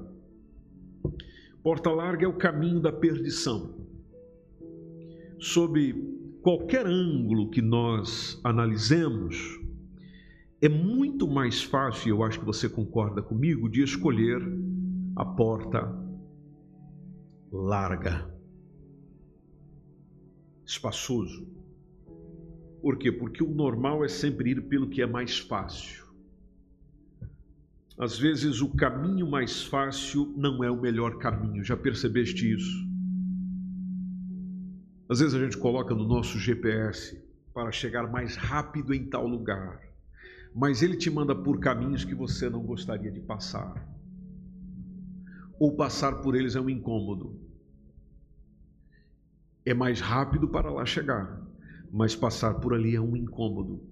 Porta 1.62 1.90
larga 1.90 2.24
é 2.24 2.28
o 2.28 2.36
caminho 2.36 2.80
da 2.80 2.92
perdição. 2.92 3.74
Sob 5.38 5.94
qualquer 6.42 6.86
ângulo 6.86 7.50
que 7.50 7.62
nós 7.62 8.40
analisemos, 8.42 9.58
é 10.60 10.68
muito 10.68 11.28
mais 11.28 11.62
fácil, 11.62 12.16
eu 12.16 12.22
acho 12.24 12.40
que 12.40 12.46
você 12.46 12.68
concorda 12.68 13.22
comigo, 13.22 13.68
de 13.68 13.82
escolher 13.82 14.40
a 15.14 15.24
porta 15.24 15.94
larga, 17.52 18.28
espaçoso. 20.64 21.57
Por 22.80 22.96
quê? 22.96 23.10
Porque 23.10 23.42
o 23.42 23.50
normal 23.50 24.04
é 24.04 24.08
sempre 24.08 24.50
ir 24.50 24.62
pelo 24.62 24.88
que 24.88 25.02
é 25.02 25.06
mais 25.06 25.38
fácil. 25.38 26.06
Às 27.98 28.16
vezes 28.16 28.60
o 28.60 28.68
caminho 28.68 29.28
mais 29.28 29.64
fácil 29.64 30.32
não 30.36 30.62
é 30.62 30.70
o 30.70 30.80
melhor 30.80 31.18
caminho, 31.18 31.64
já 31.64 31.76
percebeste 31.76 32.54
isso? 32.54 32.86
Às 35.08 35.18
vezes 35.18 35.34
a 35.34 35.42
gente 35.42 35.56
coloca 35.56 35.92
no 35.94 36.06
nosso 36.06 36.38
GPS 36.38 37.20
para 37.52 37.72
chegar 37.72 38.08
mais 38.08 38.36
rápido 38.36 38.94
em 38.94 39.04
tal 39.04 39.26
lugar, 39.26 39.80
mas 40.54 40.80
ele 40.80 40.96
te 40.96 41.10
manda 41.10 41.34
por 41.34 41.58
caminhos 41.58 42.04
que 42.04 42.14
você 42.14 42.48
não 42.48 42.62
gostaria 42.62 43.10
de 43.10 43.20
passar. 43.20 43.74
Ou 45.58 45.74
passar 45.74 46.20
por 46.20 46.36
eles 46.36 46.54
é 46.54 46.60
um 46.60 46.70
incômodo. 46.70 47.40
É 49.66 49.74
mais 49.74 49.98
rápido 49.98 50.46
para 50.46 50.70
lá 50.70 50.86
chegar, 50.86 51.47
mas 51.92 52.14
passar 52.14 52.54
por 52.54 52.74
ali 52.74 52.94
é 52.94 53.00
um 53.00 53.16
incômodo. 53.16 53.82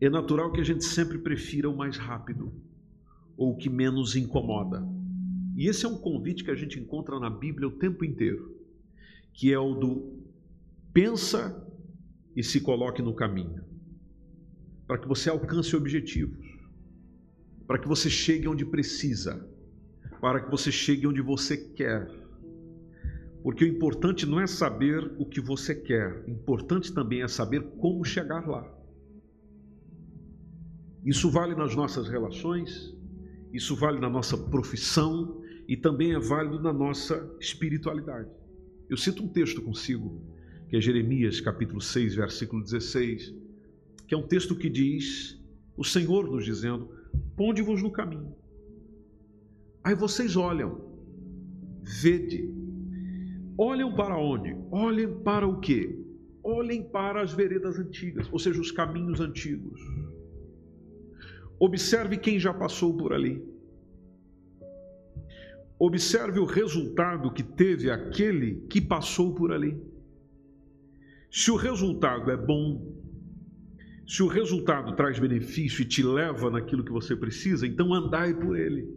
É 0.00 0.08
natural 0.10 0.52
que 0.52 0.60
a 0.60 0.64
gente 0.64 0.84
sempre 0.84 1.18
prefira 1.18 1.70
o 1.70 1.76
mais 1.76 1.96
rápido 1.96 2.52
ou 3.36 3.52
o 3.52 3.56
que 3.56 3.68
menos 3.68 4.16
incomoda. 4.16 4.86
E 5.56 5.68
esse 5.68 5.86
é 5.86 5.88
um 5.88 5.98
convite 5.98 6.44
que 6.44 6.50
a 6.50 6.54
gente 6.54 6.78
encontra 6.78 7.18
na 7.18 7.30
Bíblia 7.30 7.68
o 7.68 7.72
tempo 7.78 8.04
inteiro, 8.04 8.54
que 9.32 9.52
é 9.52 9.58
o 9.58 9.74
do 9.74 10.22
pensa 10.92 11.62
e 12.34 12.42
se 12.42 12.60
coloque 12.60 13.00
no 13.02 13.14
caminho, 13.14 13.64
para 14.86 14.98
que 14.98 15.08
você 15.08 15.30
alcance 15.30 15.74
objetivos, 15.74 16.46
para 17.66 17.78
que 17.78 17.88
você 17.88 18.08
chegue 18.08 18.46
onde 18.46 18.64
precisa, 18.64 19.46
para 20.20 20.40
que 20.40 20.50
você 20.50 20.70
chegue 20.70 21.06
onde 21.06 21.20
você 21.20 21.56
quer. 21.56 22.08
Porque 23.46 23.64
o 23.64 23.68
importante 23.68 24.26
não 24.26 24.40
é 24.40 24.46
saber 24.48 25.08
o 25.20 25.24
que 25.24 25.40
você 25.40 25.72
quer, 25.72 26.24
o 26.26 26.30
importante 26.32 26.92
também 26.92 27.22
é 27.22 27.28
saber 27.28 27.62
como 27.78 28.04
chegar 28.04 28.44
lá. 28.44 28.68
Isso 31.04 31.30
vale 31.30 31.54
nas 31.54 31.76
nossas 31.76 32.08
relações, 32.08 32.92
isso 33.52 33.76
vale 33.76 34.00
na 34.00 34.10
nossa 34.10 34.36
profissão 34.36 35.40
e 35.68 35.76
também 35.76 36.12
é 36.12 36.18
válido 36.18 36.60
na 36.60 36.72
nossa 36.72 37.24
espiritualidade. 37.38 38.28
Eu 38.90 38.96
cito 38.96 39.22
um 39.22 39.28
texto 39.28 39.62
consigo 39.62 40.20
que 40.68 40.76
é 40.76 40.80
Jeremias 40.80 41.40
capítulo 41.40 41.80
6, 41.80 42.16
versículo 42.16 42.64
16, 42.64 43.32
que 44.08 44.14
é 44.16 44.18
um 44.18 44.26
texto 44.26 44.56
que 44.56 44.68
diz, 44.68 45.40
o 45.76 45.84
Senhor 45.84 46.28
nos 46.28 46.44
dizendo, 46.44 46.90
ponde-vos 47.36 47.80
no 47.80 47.92
caminho. 47.92 48.34
Aí 49.84 49.94
vocês 49.94 50.34
olham, 50.34 50.80
vede, 51.84 52.55
olham 53.58 53.94
para 53.94 54.18
onde? 54.18 54.56
Olhem 54.70 55.22
para 55.22 55.46
o 55.46 55.60
quê? 55.60 55.98
Olhem 56.42 56.82
para 56.82 57.22
as 57.22 57.32
veredas 57.32 57.78
antigas, 57.78 58.28
ou 58.32 58.38
seja, 58.38 58.60
os 58.60 58.70
caminhos 58.70 59.20
antigos. 59.20 59.80
Observe 61.58 62.18
quem 62.18 62.38
já 62.38 62.52
passou 62.52 62.96
por 62.96 63.12
ali. 63.12 63.42
Observe 65.78 66.38
o 66.38 66.44
resultado 66.44 67.32
que 67.32 67.42
teve 67.42 67.90
aquele 67.90 68.66
que 68.68 68.80
passou 68.80 69.34
por 69.34 69.52
ali. 69.52 69.80
Se 71.30 71.50
o 71.50 71.56
resultado 71.56 72.30
é 72.30 72.36
bom, 72.36 72.94
Se 74.06 74.22
o 74.22 74.28
resultado 74.28 74.94
traz 74.94 75.18
benefício 75.18 75.82
e 75.82 75.84
te 75.84 76.00
leva 76.00 76.48
naquilo 76.48 76.84
que 76.84 76.92
você 76.92 77.16
precisa, 77.16 77.66
então 77.66 77.92
andai 77.92 78.32
por 78.32 78.56
ele. 78.56 78.88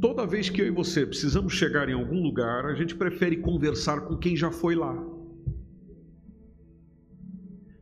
Toda 0.00 0.26
vez 0.26 0.48
que 0.48 0.62
eu 0.62 0.66
e 0.66 0.70
você 0.70 1.04
precisamos 1.04 1.52
chegar 1.54 1.88
em 1.88 1.92
algum 1.92 2.22
lugar, 2.22 2.66
a 2.66 2.74
gente 2.74 2.94
prefere 2.94 3.38
conversar 3.38 4.02
com 4.02 4.16
quem 4.16 4.36
já 4.36 4.50
foi 4.50 4.74
lá. 4.74 4.96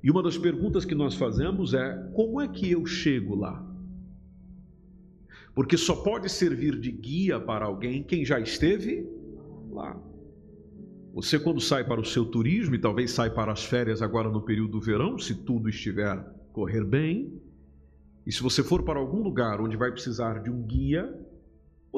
E 0.03 0.11
uma 0.11 0.23
das 0.23 0.39
perguntas 0.39 0.85
que 0.85 0.95
nós 0.95 1.15
fazemos 1.15 1.75
é: 1.75 2.11
como 2.15 2.41
é 2.41 2.49
que 2.49 2.71
eu 2.71 2.87
chego 2.87 3.35
lá? 3.35 3.65
Porque 5.55 5.77
só 5.77 5.97
pode 5.97 6.31
servir 6.31 6.79
de 6.79 6.91
guia 6.91 7.41
para 7.41 7.65
alguém 7.65 8.03
quem 8.03 8.25
já 8.25 8.39
esteve 8.39 9.07
lá. 9.71 10.01
Você, 11.13 11.39
quando 11.39 11.61
sai 11.61 11.83
para 11.83 12.01
o 12.01 12.05
seu 12.05 12.27
turismo 12.27 12.75
e 12.75 12.79
talvez 12.79 13.11
sai 13.11 13.31
para 13.31 13.51
as 13.51 13.65
férias 13.65 14.03
agora 14.03 14.31
no 14.31 14.43
período 14.43 14.73
do 14.73 14.81
verão, 14.81 15.19
se 15.19 15.35
tudo 15.35 15.69
estiver 15.69 16.23
correr 16.53 16.85
bem, 16.85 17.41
e 18.27 18.33
se 18.33 18.43
você 18.43 18.63
for 18.63 18.83
para 18.83 18.99
algum 18.99 19.23
lugar 19.23 19.61
onde 19.61 19.77
vai 19.77 19.91
precisar 19.91 20.43
de 20.43 20.51
um 20.51 20.63
guia, 20.63 21.26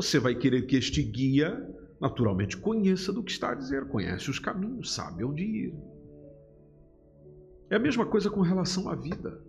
você 0.02 0.20
vai 0.20 0.32
querer 0.32 0.62
que 0.62 0.76
este 0.76 1.02
guia, 1.02 1.68
naturalmente, 2.00 2.56
conheça 2.56 3.12
do 3.12 3.20
que 3.20 3.32
está 3.32 3.50
a 3.50 3.54
dizer, 3.56 3.88
conhece 3.88 4.30
os 4.30 4.38
caminhos, 4.38 4.94
sabe 4.94 5.24
onde 5.24 5.42
ir. 5.42 5.74
É 7.68 7.74
a 7.74 7.80
mesma 7.80 8.06
coisa 8.06 8.30
com 8.30 8.40
relação 8.40 8.88
à 8.88 8.94
vida. 8.94 9.42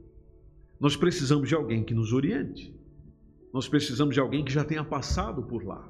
Nós 0.80 0.96
precisamos 0.96 1.48
de 1.48 1.54
alguém 1.54 1.84
que 1.84 1.94
nos 1.94 2.14
oriente. 2.14 2.76
Nós 3.54 3.68
precisamos 3.68 4.16
de 4.16 4.20
alguém 4.20 4.44
que 4.44 4.52
já 4.52 4.64
tenha 4.64 4.84
passado 4.84 5.44
por 5.44 5.64
lá. 5.64 5.88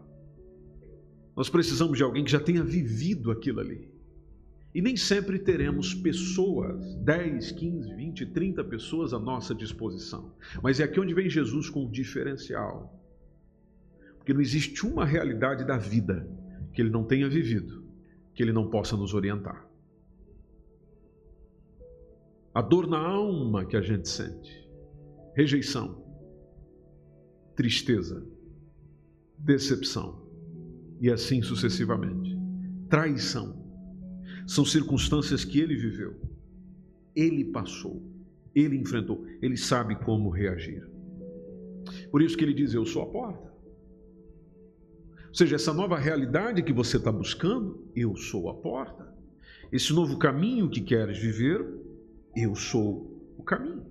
Nós 1.37 1.49
precisamos 1.49 1.97
de 1.97 2.03
alguém 2.03 2.25
que 2.25 2.31
já 2.31 2.39
tenha 2.41 2.61
vivido 2.61 3.31
aquilo 3.31 3.61
ali. 3.61 3.89
E 4.75 4.81
nem 4.81 4.97
sempre 4.97 5.39
teremos 5.39 5.93
pessoas, 5.93 6.95
10, 6.95 7.53
15, 7.53 7.95
20, 7.95 8.25
30 8.25 8.63
pessoas 8.65 9.13
à 9.13 9.19
nossa 9.19 9.55
disposição. 9.55 10.33
Mas 10.61 10.81
é 10.81 10.83
aqui 10.83 10.99
onde 10.99 11.13
vem 11.13 11.29
Jesus 11.29 11.69
com 11.69 11.85
um 11.85 11.89
diferencial. 11.89 12.98
Porque 14.29 14.35
não 14.35 14.41
existe 14.41 14.85
uma 14.85 15.05
realidade 15.05 15.65
da 15.65 15.75
vida 15.75 16.29
que 16.71 16.79
ele 16.79 16.91
não 16.91 17.03
tenha 17.03 17.27
vivido, 17.27 17.83
que 18.31 18.43
ele 18.43 18.53
não 18.53 18.69
possa 18.69 18.95
nos 18.95 19.15
orientar. 19.15 19.67
A 22.53 22.61
dor 22.61 22.85
na 22.85 22.99
alma 22.99 23.65
que 23.65 23.75
a 23.75 23.81
gente 23.81 24.07
sente, 24.07 24.69
rejeição, 25.35 26.05
tristeza, 27.55 28.23
decepção 29.35 30.29
e 31.01 31.09
assim 31.09 31.41
sucessivamente. 31.41 32.37
Traição 32.87 33.65
são 34.45 34.63
circunstâncias 34.63 35.43
que 35.43 35.59
ele 35.59 35.75
viveu, 35.75 36.21
ele 37.15 37.45
passou, 37.45 37.99
ele 38.53 38.77
enfrentou, 38.77 39.25
ele 39.41 39.57
sabe 39.57 39.95
como 39.95 40.29
reagir. 40.29 40.87
Por 42.11 42.21
isso 42.21 42.37
que 42.37 42.43
ele 42.43 42.53
diz: 42.53 42.75
Eu 42.75 42.85
sou 42.85 43.01
a 43.01 43.07
porta. 43.07 43.48
Ou 45.29 45.35
seja, 45.35 45.55
essa 45.55 45.73
nova 45.73 45.97
realidade 45.97 46.61
que 46.61 46.73
você 46.73 46.97
está 46.97 47.11
buscando, 47.11 47.87
eu 47.95 48.15
sou 48.15 48.49
a 48.49 48.53
porta. 48.53 49.07
Esse 49.71 49.93
novo 49.93 50.17
caminho 50.17 50.69
que 50.69 50.81
queres 50.81 51.17
viver, 51.17 51.65
eu 52.35 52.55
sou 52.55 53.33
o 53.37 53.43
caminho. 53.43 53.85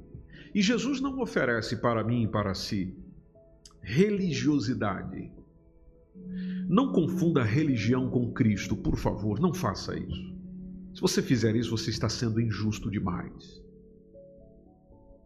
E 0.55 0.61
Jesus 0.61 1.01
não 1.01 1.21
oferece 1.21 1.77
para 1.77 2.03
mim 2.03 2.25
e 2.25 2.29
para 2.29 2.55
si 2.55 2.97
religiosidade. 3.81 5.33
Não 6.69 6.93
confunda 6.93 7.43
religião 7.43 8.11
com 8.11 8.33
Cristo, 8.33 8.77
por 8.77 8.97
favor, 8.97 9.41
não 9.41 9.55
faça 9.55 9.97
isso. 9.97 10.37
Se 10.95 11.01
você 11.01 11.23
fizer 11.23 11.57
isso, 11.57 11.71
você 11.71 11.91
está 11.91 12.09
sendo 12.09 12.41
injusto 12.41 12.91
demais. 12.91 13.63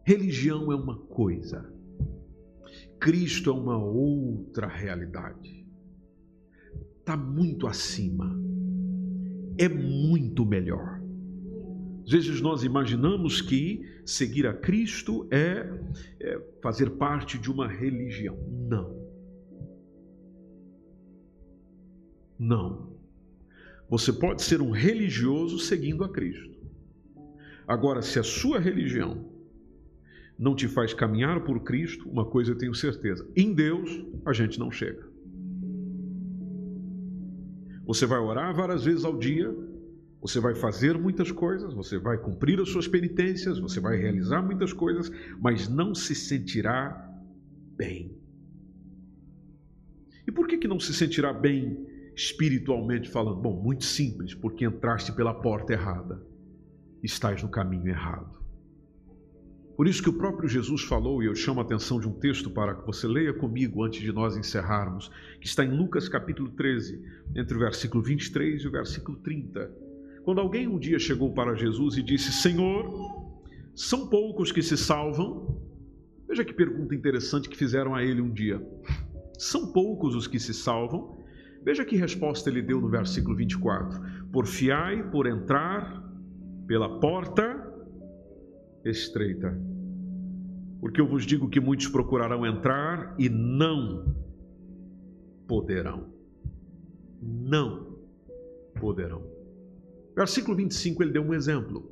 Religião 0.05 0.71
é 0.71 0.75
uma 0.75 0.97
coisa, 0.97 1.73
Cristo 2.99 3.49
é 3.49 3.53
uma 3.53 3.77
outra 3.77 4.67
realidade. 4.67 5.62
Está 7.03 7.17
muito 7.17 7.67
acima, 7.67 8.33
é 9.57 9.67
muito 9.67 10.45
melhor. 10.45 11.01
Às 12.05 12.11
vezes 12.11 12.39
nós 12.39 12.63
imaginamos 12.63 13.41
que 13.41 13.85
seguir 14.05 14.47
a 14.47 14.53
Cristo 14.53 15.27
é, 15.29 15.69
é 16.21 16.41
fazer 16.61 16.91
parte 16.91 17.37
de 17.37 17.51
uma 17.51 17.67
religião. 17.67 18.37
Não. 18.49 19.03
Não. 22.39 22.95
Você 23.89 24.13
pode 24.13 24.41
ser 24.41 24.61
um 24.61 24.71
religioso 24.71 25.59
seguindo 25.59 26.05
a 26.05 26.09
Cristo. 26.09 26.57
Agora, 27.67 28.01
se 28.01 28.17
a 28.17 28.23
sua 28.23 28.59
religião 28.59 29.29
não 30.39 30.55
te 30.55 30.69
faz 30.69 30.93
caminhar 30.93 31.43
por 31.43 31.63
Cristo, 31.63 32.07
uma 32.09 32.25
coisa 32.25 32.51
eu 32.51 32.57
tenho 32.57 32.73
certeza: 32.73 33.29
em 33.35 33.53
Deus 33.53 34.05
a 34.25 34.31
gente 34.31 34.57
não 34.57 34.71
chega. 34.71 35.11
Você 37.85 38.05
vai 38.05 38.19
orar 38.19 38.55
várias 38.55 38.83
vezes 38.83 39.03
ao 39.03 39.17
dia, 39.17 39.53
você 40.21 40.39
vai 40.39 40.55
fazer 40.55 40.97
muitas 40.97 41.31
coisas, 41.31 41.73
você 41.73 41.97
vai 41.97 42.17
cumprir 42.17 42.59
as 42.61 42.69
suas 42.69 42.87
penitências, 42.87 43.59
você 43.59 43.79
vai 43.79 43.97
realizar 43.97 44.41
muitas 44.41 44.71
coisas, 44.71 45.11
mas 45.39 45.67
não 45.67 45.93
se 45.93 46.15
sentirá 46.15 47.11
bem. 47.75 48.17
E 50.25 50.31
por 50.31 50.47
que, 50.47 50.57
que 50.57 50.67
não 50.67 50.79
se 50.79 50.93
sentirá 50.93 51.33
bem 51.33 51.85
espiritualmente 52.15 53.09
falando? 53.09 53.41
Bom, 53.41 53.61
muito 53.61 53.83
simples, 53.83 54.33
porque 54.33 54.65
entraste 54.65 55.11
pela 55.11 55.33
porta 55.33 55.73
errada, 55.73 56.25
estás 57.03 57.43
no 57.43 57.49
caminho 57.49 57.89
errado. 57.89 58.42
Por 59.75 59.87
isso 59.87 60.03
que 60.03 60.09
o 60.09 60.13
próprio 60.13 60.47
Jesus 60.47 60.83
falou, 60.83 61.23
e 61.23 61.25
eu 61.25 61.33
chamo 61.33 61.59
a 61.59 61.63
atenção 61.63 61.99
de 61.99 62.07
um 62.07 62.13
texto 62.13 62.49
para 62.49 62.75
que 62.75 62.85
você 62.85 63.07
leia 63.07 63.33
comigo 63.33 63.83
antes 63.83 64.01
de 64.01 64.11
nós 64.11 64.37
encerrarmos, 64.37 65.09
que 65.41 65.47
está 65.47 65.65
em 65.65 65.75
Lucas 65.75 66.07
capítulo 66.07 66.51
13, 66.51 67.01
entre 67.35 67.57
o 67.57 67.59
versículo 67.59 68.03
23 68.03 68.61
e 68.61 68.67
o 68.67 68.71
versículo 68.71 69.17
30. 69.17 69.71
Quando 70.23 70.39
alguém 70.39 70.67
um 70.67 70.77
dia 70.77 70.99
chegou 70.99 71.33
para 71.33 71.55
Jesus 71.55 71.97
e 71.97 72.03
disse: 72.03 72.31
Senhor, 72.31 73.33
são 73.73 74.07
poucos 74.07 74.51
que 74.51 74.61
se 74.61 74.77
salvam? 74.77 75.59
Veja 76.27 76.45
que 76.45 76.53
pergunta 76.53 76.93
interessante 76.93 77.49
que 77.49 77.57
fizeram 77.57 77.95
a 77.95 78.03
ele 78.03 78.21
um 78.21 78.31
dia. 78.31 78.61
São 79.39 79.73
poucos 79.73 80.13
os 80.15 80.27
que 80.27 80.39
se 80.39 80.53
salvam? 80.53 81.17
Veja 81.65 81.83
que 81.83 81.95
resposta 81.95 82.49
ele 82.49 82.61
deu 82.61 82.79
no 82.79 82.89
versículo 82.89 83.35
24: 83.35 83.99
Porfiai 84.31 85.09
por 85.09 85.25
entrar 85.25 86.03
pela 86.67 86.99
porta 86.99 87.72
estreita. 88.89 89.57
Porque 90.79 90.99
eu 90.99 91.07
vos 91.07 91.25
digo 91.25 91.49
que 91.49 91.59
muitos 91.59 91.87
procurarão 91.87 92.45
entrar 92.45 93.15
e 93.17 93.29
não 93.29 94.15
poderão. 95.47 96.13
Não 97.21 97.97
poderão. 98.79 99.23
Versículo 100.15 100.57
25, 100.57 101.03
ele 101.03 101.11
deu 101.11 101.23
um 101.23 101.33
exemplo. 101.33 101.89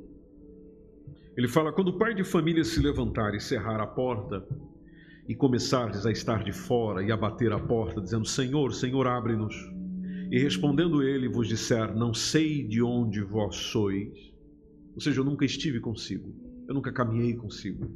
Ele 1.36 1.48
fala: 1.48 1.72
Quando 1.72 1.88
o 1.88 1.98
pai 1.98 2.14
de 2.14 2.22
família 2.22 2.64
se 2.64 2.80
levantar 2.80 3.34
e 3.34 3.40
cerrar 3.40 3.80
a 3.80 3.86
porta, 3.86 4.46
e 5.28 5.34
começardes 5.34 6.04
a 6.04 6.10
estar 6.10 6.42
de 6.42 6.52
fora 6.52 7.02
e 7.02 7.12
a 7.12 7.16
bater 7.16 7.52
a 7.52 7.58
porta, 7.58 8.00
dizendo: 8.00 8.26
Senhor, 8.26 8.72
Senhor, 8.74 9.06
abre-nos. 9.06 9.54
E 10.30 10.38
respondendo 10.38 11.02
ele, 11.02 11.28
vos 11.28 11.48
disser: 11.48 11.94
Não 11.94 12.12
sei 12.12 12.66
de 12.66 12.82
onde 12.82 13.22
vós 13.22 13.56
sois. 13.56 14.32
Ou 14.94 15.00
seja, 15.00 15.20
eu 15.20 15.24
nunca 15.24 15.44
estive 15.44 15.80
consigo, 15.80 16.34
eu 16.72 16.74
nunca 16.74 16.92
caminhei 16.92 17.34
consigo. 17.34 17.90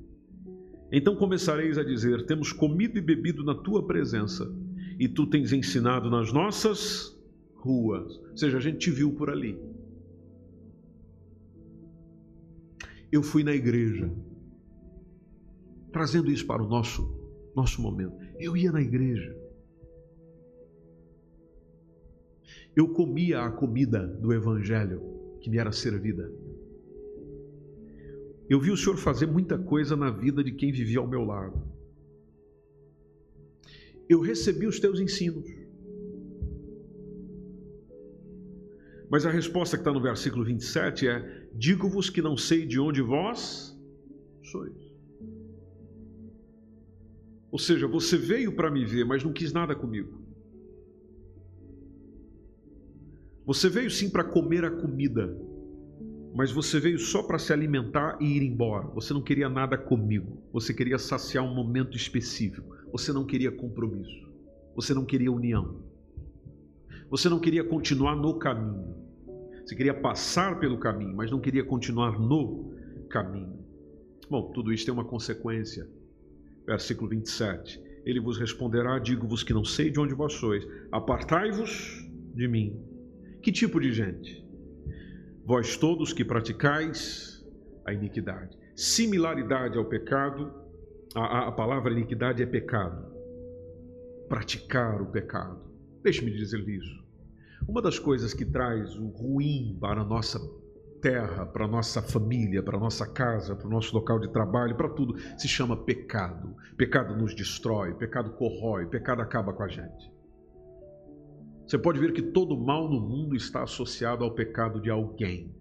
Então 0.92 1.16
começareis 1.16 1.76
a 1.78 1.82
dizer: 1.82 2.24
Temos 2.26 2.52
comido 2.52 2.96
e 2.96 3.00
bebido 3.00 3.42
na 3.42 3.54
tua 3.54 3.86
presença, 3.86 4.54
e 4.98 5.08
tu 5.08 5.26
tens 5.26 5.52
ensinado 5.52 6.08
nas 6.08 6.32
nossas 6.32 7.18
ruas. 7.54 8.16
Ou 8.18 8.36
seja, 8.36 8.58
a 8.58 8.60
gente 8.60 8.78
te 8.78 8.90
viu 8.90 9.12
por 9.12 9.30
ali. 9.30 9.58
eu 13.10 13.22
fui 13.22 13.42
na 13.42 13.54
igreja, 13.54 14.12
trazendo 15.92 16.30
isso 16.30 16.46
para 16.46 16.62
o 16.62 16.68
nosso, 16.68 17.50
nosso 17.54 17.80
momento. 17.80 18.16
Eu 18.38 18.56
ia 18.56 18.72
na 18.72 18.80
igreja. 18.80 19.34
Eu 22.74 22.92
comia 22.92 23.42
a 23.42 23.50
comida 23.50 24.06
do 24.06 24.32
Evangelho 24.32 25.00
que 25.40 25.48
me 25.48 25.58
era 25.58 25.72
servida. 25.72 26.30
Eu 28.48 28.60
vi 28.60 28.70
o 28.70 28.76
Senhor 28.76 28.96
fazer 28.96 29.26
muita 29.26 29.58
coisa 29.58 29.96
na 29.96 30.10
vida 30.10 30.42
de 30.42 30.52
quem 30.52 30.70
vivia 30.72 31.00
ao 31.00 31.06
meu 31.06 31.24
lado. 31.24 31.62
Eu 34.08 34.20
recebi 34.20 34.66
os 34.66 34.78
teus 34.78 35.00
ensinos. 35.00 35.50
Mas 39.10 39.24
a 39.26 39.30
resposta 39.30 39.76
que 39.76 39.80
está 39.80 39.92
no 39.92 40.00
versículo 40.00 40.44
27 40.44 41.08
é: 41.08 41.48
Digo-vos 41.54 42.08
que 42.08 42.22
não 42.22 42.36
sei 42.36 42.66
de 42.66 42.78
onde 42.78 43.02
vós 43.02 43.76
sois. 44.42 44.86
Ou 47.50 47.58
seja, 47.58 47.86
você 47.86 48.16
veio 48.16 48.54
para 48.54 48.70
me 48.70 48.84
ver, 48.84 49.04
mas 49.04 49.24
não 49.24 49.32
quis 49.32 49.52
nada 49.52 49.74
comigo. 49.74 50.20
Você 53.46 53.68
veio 53.68 53.90
sim 53.90 54.10
para 54.10 54.24
comer 54.24 54.64
a 54.64 54.70
comida, 54.70 55.34
mas 56.36 56.52
você 56.52 56.78
veio 56.78 56.98
só 56.98 57.22
para 57.22 57.38
se 57.38 57.50
alimentar 57.50 58.18
e 58.20 58.36
ir 58.36 58.42
embora. 58.42 58.88
Você 58.88 59.14
não 59.14 59.22
queria 59.22 59.48
nada 59.48 59.78
comigo. 59.78 60.36
Você 60.52 60.74
queria 60.74 60.98
saciar 60.98 61.42
um 61.42 61.54
momento 61.54 61.96
específico. 61.96 62.76
Você 62.92 63.10
não 63.10 63.24
queria 63.24 63.50
compromisso. 63.50 64.30
Você 64.74 64.92
não 64.92 65.06
queria 65.06 65.32
união. 65.32 65.80
Você 67.08 67.30
não 67.30 67.40
queria 67.40 67.64
continuar 67.64 68.14
no 68.14 68.38
caminho. 68.38 68.94
Você 69.64 69.74
queria 69.74 69.94
passar 69.94 70.60
pelo 70.60 70.76
caminho, 70.78 71.16
mas 71.16 71.30
não 71.30 71.40
queria 71.40 71.64
continuar 71.64 72.20
no 72.20 72.70
caminho. 73.08 73.58
Bom, 74.28 74.52
tudo 74.52 74.74
isso 74.74 74.84
tem 74.84 74.92
uma 74.92 75.06
consequência. 75.06 75.88
Versículo 76.66 77.08
27. 77.08 77.80
Ele 78.04 78.20
vos 78.20 78.38
responderá: 78.38 78.98
Digo-vos 78.98 79.42
que 79.42 79.54
não 79.54 79.64
sei 79.64 79.90
de 79.90 79.98
onde 79.98 80.12
vós 80.12 80.34
sois. 80.34 80.68
Apartai-vos 80.92 82.06
de 82.34 82.46
mim. 82.46 82.78
Que 83.40 83.50
tipo 83.50 83.80
de 83.80 83.90
gente? 83.90 84.45
Vós 85.46 85.76
todos 85.76 86.12
que 86.12 86.24
praticais 86.24 87.46
a 87.86 87.92
iniquidade. 87.92 88.58
Similaridade 88.74 89.78
ao 89.78 89.84
pecado, 89.84 90.52
a, 91.14 91.46
a 91.46 91.52
palavra 91.52 91.92
iniquidade 91.92 92.42
é 92.42 92.46
pecado. 92.46 93.14
Praticar 94.28 95.00
o 95.00 95.06
pecado. 95.06 95.60
Deixe-me 96.02 96.32
dizer 96.32 96.68
isso. 96.68 97.00
Uma 97.68 97.80
das 97.80 97.96
coisas 97.96 98.34
que 98.34 98.44
traz 98.44 98.96
o 98.96 99.06
ruim 99.06 99.78
para 99.80 100.00
a 100.00 100.04
nossa 100.04 100.40
terra, 101.00 101.46
para 101.46 101.66
a 101.66 101.68
nossa 101.68 102.02
família, 102.02 102.60
para 102.60 102.76
a 102.76 102.80
nossa 102.80 103.06
casa, 103.06 103.54
para 103.54 103.68
o 103.68 103.70
nosso 103.70 103.94
local 103.94 104.18
de 104.18 104.28
trabalho, 104.32 104.76
para 104.76 104.88
tudo, 104.88 105.16
se 105.38 105.46
chama 105.46 105.76
pecado. 105.76 106.56
Pecado 106.76 107.16
nos 107.16 107.36
destrói, 107.36 107.94
pecado 107.94 108.32
corrói, 108.32 108.86
pecado 108.86 109.22
acaba 109.22 109.52
com 109.52 109.62
a 109.62 109.68
gente. 109.68 110.15
Você 111.66 111.76
pode 111.76 111.98
ver 111.98 112.12
que 112.12 112.22
todo 112.22 112.56
mal 112.56 112.88
no 112.88 113.00
mundo 113.00 113.34
está 113.34 113.64
associado 113.64 114.22
ao 114.22 114.32
pecado 114.32 114.80
de 114.80 114.88
alguém. 114.88 115.52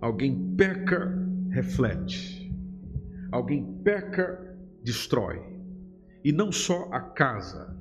Alguém 0.00 0.54
peca, 0.56 1.12
reflete. 1.50 2.50
Alguém 3.30 3.82
peca, 3.84 4.58
destrói. 4.82 5.42
E 6.24 6.32
não 6.32 6.50
só 6.50 6.88
a 6.90 7.00
casa, 7.00 7.76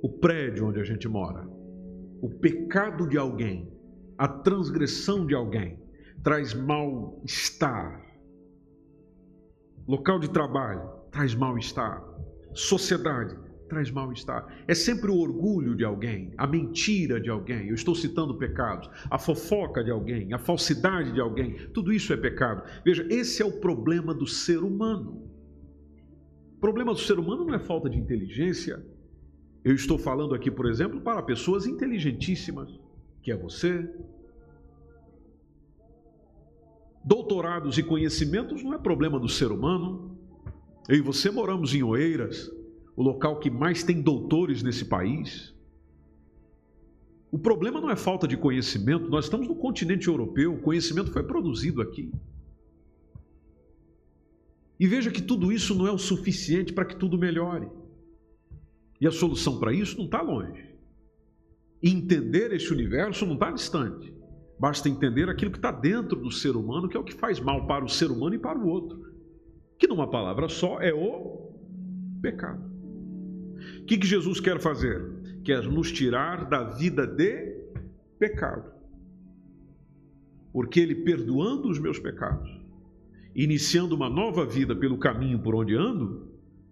o 0.00 0.08
prédio 0.08 0.68
onde 0.68 0.80
a 0.80 0.84
gente 0.84 1.08
mora. 1.08 1.44
O 2.22 2.30
pecado 2.30 3.08
de 3.08 3.18
alguém, 3.18 3.68
a 4.16 4.28
transgressão 4.28 5.26
de 5.26 5.34
alguém, 5.34 5.82
traz 6.22 6.54
mal-estar. 6.54 8.00
Local 9.88 10.20
de 10.20 10.30
trabalho 10.30 10.88
traz 11.10 11.34
mal-estar. 11.34 12.04
Sociedade 12.54 13.49
traz 13.70 13.90
mal-estar. 13.90 14.46
É 14.66 14.74
sempre 14.74 15.10
o 15.10 15.16
orgulho 15.16 15.74
de 15.74 15.84
alguém, 15.84 16.34
a 16.36 16.46
mentira 16.46 17.20
de 17.20 17.30
alguém. 17.30 17.68
Eu 17.68 17.74
estou 17.74 17.94
citando 17.94 18.36
pecados. 18.36 18.90
A 19.08 19.18
fofoca 19.18 19.82
de 19.82 19.90
alguém, 19.90 20.32
a 20.34 20.38
falsidade 20.38 21.12
de 21.12 21.20
alguém. 21.20 21.54
Tudo 21.72 21.92
isso 21.92 22.12
é 22.12 22.16
pecado. 22.16 22.68
Veja, 22.84 23.06
esse 23.08 23.40
é 23.40 23.46
o 23.46 23.60
problema 23.60 24.12
do 24.12 24.26
ser 24.26 24.58
humano. 24.58 25.30
O 26.56 26.60
problema 26.60 26.92
do 26.92 26.98
ser 26.98 27.18
humano 27.18 27.46
não 27.46 27.54
é 27.54 27.58
falta 27.60 27.88
de 27.88 27.96
inteligência. 27.96 28.84
Eu 29.64 29.74
estou 29.74 29.98
falando 29.98 30.34
aqui, 30.34 30.50
por 30.50 30.66
exemplo, 30.66 31.00
para 31.00 31.22
pessoas 31.22 31.66
inteligentíssimas, 31.66 32.68
que 33.22 33.30
é 33.30 33.36
você. 33.36 33.88
Doutorados 37.04 37.78
e 37.78 37.82
conhecimentos 37.82 38.62
não 38.62 38.74
é 38.74 38.78
problema 38.78 39.18
do 39.18 39.28
ser 39.28 39.52
humano. 39.52 40.18
Eu 40.88 40.96
e 40.96 41.00
você 41.00 41.30
moramos 41.30 41.74
em 41.74 41.82
Oeiras, 41.82 42.50
o 43.00 43.02
local 43.02 43.38
que 43.38 43.48
mais 43.48 43.82
tem 43.82 44.02
doutores 44.02 44.62
nesse 44.62 44.84
país. 44.84 45.54
O 47.32 47.38
problema 47.38 47.80
não 47.80 47.88
é 47.88 47.96
falta 47.96 48.28
de 48.28 48.36
conhecimento, 48.36 49.08
nós 49.08 49.24
estamos 49.24 49.48
no 49.48 49.54
continente 49.54 50.06
europeu, 50.06 50.52
o 50.52 50.60
conhecimento 50.60 51.10
foi 51.10 51.22
produzido 51.22 51.80
aqui. 51.80 52.12
E 54.78 54.86
veja 54.86 55.10
que 55.10 55.22
tudo 55.22 55.50
isso 55.50 55.74
não 55.74 55.86
é 55.86 55.90
o 55.90 55.96
suficiente 55.96 56.74
para 56.74 56.84
que 56.84 56.94
tudo 56.94 57.16
melhore. 57.16 57.70
E 59.00 59.06
a 59.06 59.10
solução 59.10 59.58
para 59.58 59.72
isso 59.72 59.96
não 59.96 60.04
está 60.04 60.20
longe. 60.20 60.68
entender 61.82 62.52
este 62.52 62.70
universo 62.70 63.24
não 63.24 63.32
está 63.32 63.50
distante. 63.50 64.12
Basta 64.58 64.90
entender 64.90 65.30
aquilo 65.30 65.50
que 65.50 65.56
está 65.56 65.72
dentro 65.72 66.20
do 66.20 66.30
ser 66.30 66.54
humano, 66.54 66.86
que 66.86 66.98
é 66.98 67.00
o 67.00 67.04
que 67.04 67.14
faz 67.14 67.40
mal 67.40 67.66
para 67.66 67.82
o 67.82 67.88
ser 67.88 68.10
humano 68.10 68.34
e 68.34 68.38
para 68.38 68.58
o 68.58 68.68
outro. 68.68 69.10
Que 69.78 69.88
numa 69.88 70.10
palavra 70.10 70.50
só 70.50 70.78
é 70.82 70.92
o 70.92 71.50
pecado. 72.20 72.69
O 73.80 73.84
que, 73.84 73.98
que 73.98 74.06
Jesus 74.06 74.40
quer 74.40 74.60
fazer? 74.60 75.02
Quer 75.44 75.62
nos 75.64 75.90
tirar 75.90 76.48
da 76.48 76.64
vida 76.64 77.06
de 77.06 77.56
pecado. 78.18 78.70
Porque 80.52 80.80
Ele, 80.80 80.96
perdoando 80.96 81.68
os 81.68 81.78
meus 81.78 81.98
pecados, 81.98 82.50
iniciando 83.34 83.94
uma 83.94 84.10
nova 84.10 84.44
vida 84.44 84.74
pelo 84.74 84.98
caminho 84.98 85.38
por 85.38 85.54
onde 85.54 85.74
ando, 85.74 86.28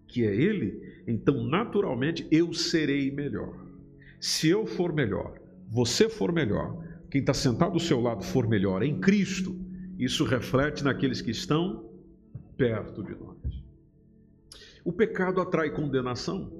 que 0.07 0.25
é 0.25 0.35
Ele, 0.35 1.03
então 1.07 1.45
naturalmente 1.45 2.27
eu 2.31 2.53
serei 2.53 3.11
melhor. 3.11 3.67
Se 4.21 4.49
eu 4.49 4.67
for 4.67 4.93
melhor, 4.93 5.39
você 5.69 6.09
for 6.09 6.33
melhor, 6.33 6.85
quem 7.11 7.21
está 7.21 7.33
sentado 7.33 7.73
do 7.73 7.81
seu 7.81 8.01
lado 8.01 8.25
for 8.25 8.49
melhor 8.49 8.83
em 8.83 9.01
Cristo, 9.01 9.57
isso 9.99 10.25
reflete 10.25 10.85
naqueles 10.85 11.21
que 11.21 11.31
estão 11.31 11.89
perto 12.57 13.03
de 13.03 13.15
nós. 13.15 13.39
O 14.85 14.93
pecado 14.93 15.41
atrai 15.41 15.71
condenação. 15.71 16.53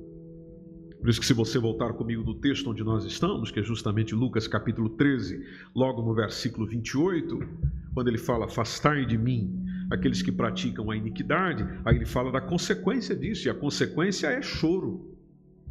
Por 1.01 1.09
isso 1.09 1.21
que 1.21 1.27
se 1.27 1.33
você 1.33 1.59
voltar 1.59 1.93
comigo 1.93 2.25
no 2.25 2.35
texto 2.35 2.71
onde 2.71 2.83
nós 2.83 3.05
estamos, 3.05 3.53
que 3.53 3.61
é 3.61 3.63
justamente 3.63 4.17
Lucas 4.17 4.49
capítulo 4.49 4.89
13, 4.91 5.45
logo 5.75 6.03
no 6.03 6.13
versículo 6.13 6.67
28, 6.67 7.39
quando 7.95 8.09
ele 8.09 8.19
fala 8.19 8.47
afastai 8.47 9.07
de 9.07 9.17
mim 9.17 9.65
aqueles 9.91 10.23
que 10.23 10.33
praticam 10.33 10.91
a 10.91 10.97
iniquidade, 10.97 11.65
aí 11.85 11.97
ele 11.97 12.05
fala 12.05 12.33
da 12.33 12.41
consequência 12.41 13.15
disso, 13.17 13.47
e 13.47 13.51
a 13.51 13.55
consequência 13.55 14.27
é 14.27 14.43
choro, 14.43 15.17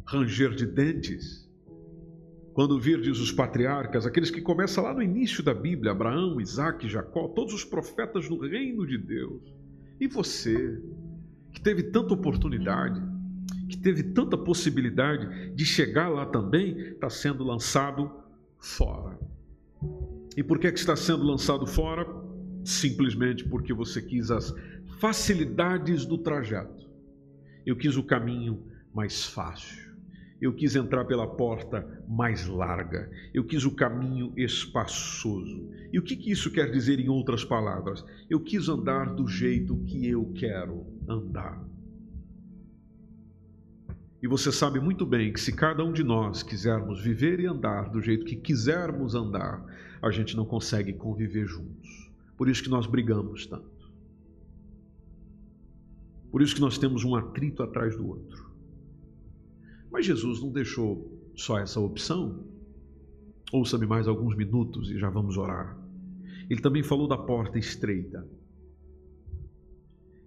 ranger 0.06 0.54
de 0.54 0.66
dentes. 0.66 1.46
Quando 2.54 2.80
virdes 2.80 3.20
os 3.20 3.30
patriarcas, 3.30 4.06
aqueles 4.06 4.30
que 4.30 4.40
começam 4.40 4.82
lá 4.82 4.94
no 4.94 5.02
início 5.02 5.44
da 5.44 5.54
Bíblia, 5.54 5.92
Abraão, 5.92 6.40
Isaac, 6.40 6.88
Jacó, 6.88 7.28
todos 7.28 7.52
os 7.54 7.64
profetas 7.64 8.28
no 8.28 8.40
reino 8.40 8.86
de 8.86 8.98
Deus, 8.98 9.42
e 10.00 10.08
você, 10.08 10.82
que 11.52 11.60
teve 11.60 11.84
tanta 11.84 12.14
oportunidade, 12.14 13.00
que 13.68 13.76
teve 13.76 14.02
tanta 14.02 14.36
possibilidade 14.36 15.50
de 15.54 15.64
chegar 15.64 16.08
lá 16.08 16.24
também, 16.24 16.78
está 16.78 17.10
sendo 17.10 17.44
lançado 17.44 18.10
fora. 18.58 19.18
E 20.36 20.42
por 20.42 20.58
que, 20.58 20.66
é 20.66 20.72
que 20.72 20.78
está 20.78 20.96
sendo 20.96 21.24
lançado 21.24 21.66
fora? 21.66 22.06
Simplesmente 22.64 23.44
porque 23.44 23.72
você 23.72 24.00
quis 24.00 24.30
as 24.30 24.54
facilidades 24.98 26.04
do 26.04 26.18
trajeto. 26.18 26.88
Eu 27.66 27.76
quis 27.76 27.96
o 27.96 28.02
caminho 28.02 28.62
mais 28.94 29.24
fácil. 29.24 29.88
Eu 30.40 30.54
quis 30.54 30.76
entrar 30.76 31.04
pela 31.04 31.26
porta 31.26 32.04
mais 32.08 32.46
larga. 32.46 33.10
Eu 33.34 33.44
quis 33.44 33.64
o 33.64 33.74
caminho 33.74 34.32
espaçoso. 34.36 35.68
E 35.92 35.98
o 35.98 36.02
que, 36.02 36.16
que 36.16 36.30
isso 36.30 36.50
quer 36.50 36.70
dizer 36.70 37.00
em 37.00 37.08
outras 37.08 37.44
palavras? 37.44 38.04
Eu 38.30 38.40
quis 38.40 38.68
andar 38.68 39.14
do 39.14 39.26
jeito 39.26 39.76
que 39.84 40.06
eu 40.06 40.32
quero 40.34 40.86
andar. 41.08 41.67
E 44.20 44.26
você 44.26 44.50
sabe 44.50 44.80
muito 44.80 45.06
bem 45.06 45.32
que 45.32 45.40
se 45.40 45.52
cada 45.52 45.84
um 45.84 45.92
de 45.92 46.02
nós 46.02 46.42
quisermos 46.42 47.00
viver 47.00 47.38
e 47.38 47.46
andar 47.46 47.88
do 47.88 48.02
jeito 48.02 48.24
que 48.26 48.34
quisermos 48.34 49.14
andar, 49.14 49.64
a 50.02 50.10
gente 50.10 50.36
não 50.36 50.44
consegue 50.44 50.92
conviver 50.92 51.46
juntos. 51.46 52.10
Por 52.36 52.48
isso 52.48 52.62
que 52.62 52.68
nós 52.68 52.86
brigamos 52.86 53.46
tanto. 53.46 53.78
Por 56.30 56.42
isso 56.42 56.54
que 56.54 56.60
nós 56.60 56.78
temos 56.78 57.04
um 57.04 57.14
atrito 57.14 57.62
atrás 57.62 57.96
do 57.96 58.06
outro. 58.06 58.50
Mas 59.90 60.04
Jesus 60.04 60.42
não 60.42 60.50
deixou 60.50 61.30
só 61.34 61.58
essa 61.58 61.80
opção. 61.80 62.44
Ouça-me 63.52 63.86
mais 63.86 64.06
alguns 64.06 64.36
minutos 64.36 64.90
e 64.90 64.98
já 64.98 65.08
vamos 65.08 65.36
orar. 65.36 65.78
Ele 66.50 66.60
também 66.60 66.82
falou 66.82 67.06
da 67.06 67.16
porta 67.16 67.58
estreita. 67.58 68.26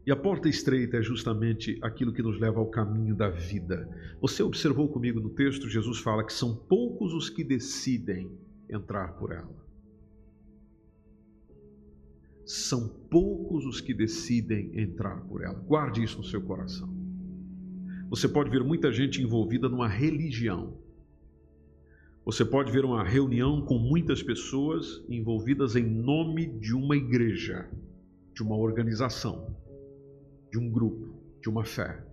E 0.06 0.12
a 0.12 0.16
porta 0.16 0.50
estreita 0.50 0.98
é 0.98 1.02
justamente 1.02 1.78
aquilo 1.82 2.12
que 2.12 2.24
nos 2.24 2.40
leva 2.40 2.60
ao 2.60 2.66
caminho 2.66 3.16
da 3.16 3.30
vida. 3.30 3.88
Você 4.20 4.42
observou 4.42 4.88
comigo 4.88 5.20
no 5.20 5.30
texto, 5.30 5.70
Jesus 5.70 6.00
fala 6.00 6.26
que 6.26 6.34
são 6.34 6.56
poucos 6.56 7.14
os 7.14 7.30
que 7.30 7.44
decidem 7.44 8.32
entrar 8.68 9.14
por 9.14 9.32
ela. 9.32 9.62
São 12.44 12.88
poucos 12.88 13.64
os 13.66 13.80
que 13.80 13.94
decidem 13.94 14.72
entrar 14.74 15.22
por 15.28 15.44
ela. 15.44 15.60
Guarde 15.60 16.04
isso 16.04 16.18
no 16.18 16.24
seu 16.24 16.42
coração. 16.42 16.90
Você 18.10 18.28
pode 18.28 18.50
ver 18.50 18.64
muita 18.64 18.92
gente 18.92 19.22
envolvida 19.22 19.70
numa 19.70 19.88
religião. 19.88 20.80
Você 22.26 22.44
pode 22.44 22.72
ver 22.72 22.84
uma 22.84 23.04
reunião 23.04 23.62
com 23.62 23.78
muitas 23.78 24.24
pessoas 24.24 25.04
envolvidas 25.08 25.76
em 25.76 25.86
nome 25.86 26.48
de 26.60 26.74
uma 26.74 26.98
igreja, 26.98 27.70
de 28.34 28.42
uma 28.42 28.58
organização 28.58 29.61
de 30.52 30.60
um 30.60 30.70
grupo, 30.70 31.16
de 31.42 31.50
uma 31.50 31.64
fé. 31.64 32.06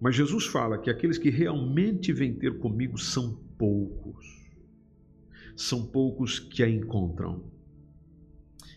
Mas 0.00 0.16
Jesus 0.16 0.46
fala 0.46 0.78
que 0.78 0.90
aqueles 0.90 1.18
que 1.18 1.28
realmente 1.28 2.12
vêm 2.12 2.34
ter 2.34 2.58
comigo 2.58 2.96
são 2.96 3.34
poucos. 3.58 4.38
são 5.56 5.84
poucos 5.84 6.38
que 6.38 6.62
a 6.62 6.68
encontram. 6.68 7.42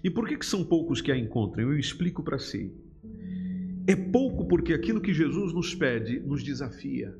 E 0.03 0.09
por 0.09 0.27
que, 0.27 0.35
que 0.35 0.45
são 0.45 0.63
poucos 0.65 0.99
que 0.99 1.11
a 1.11 1.17
encontram? 1.17 1.71
Eu 1.71 1.77
explico 1.77 2.23
para 2.23 2.39
si. 2.39 2.73
É 3.85 3.95
pouco 3.95 4.47
porque 4.47 4.73
aquilo 4.73 4.99
que 4.99 5.13
Jesus 5.13 5.53
nos 5.53 5.75
pede 5.75 6.19
nos 6.19 6.43
desafia. 6.43 7.15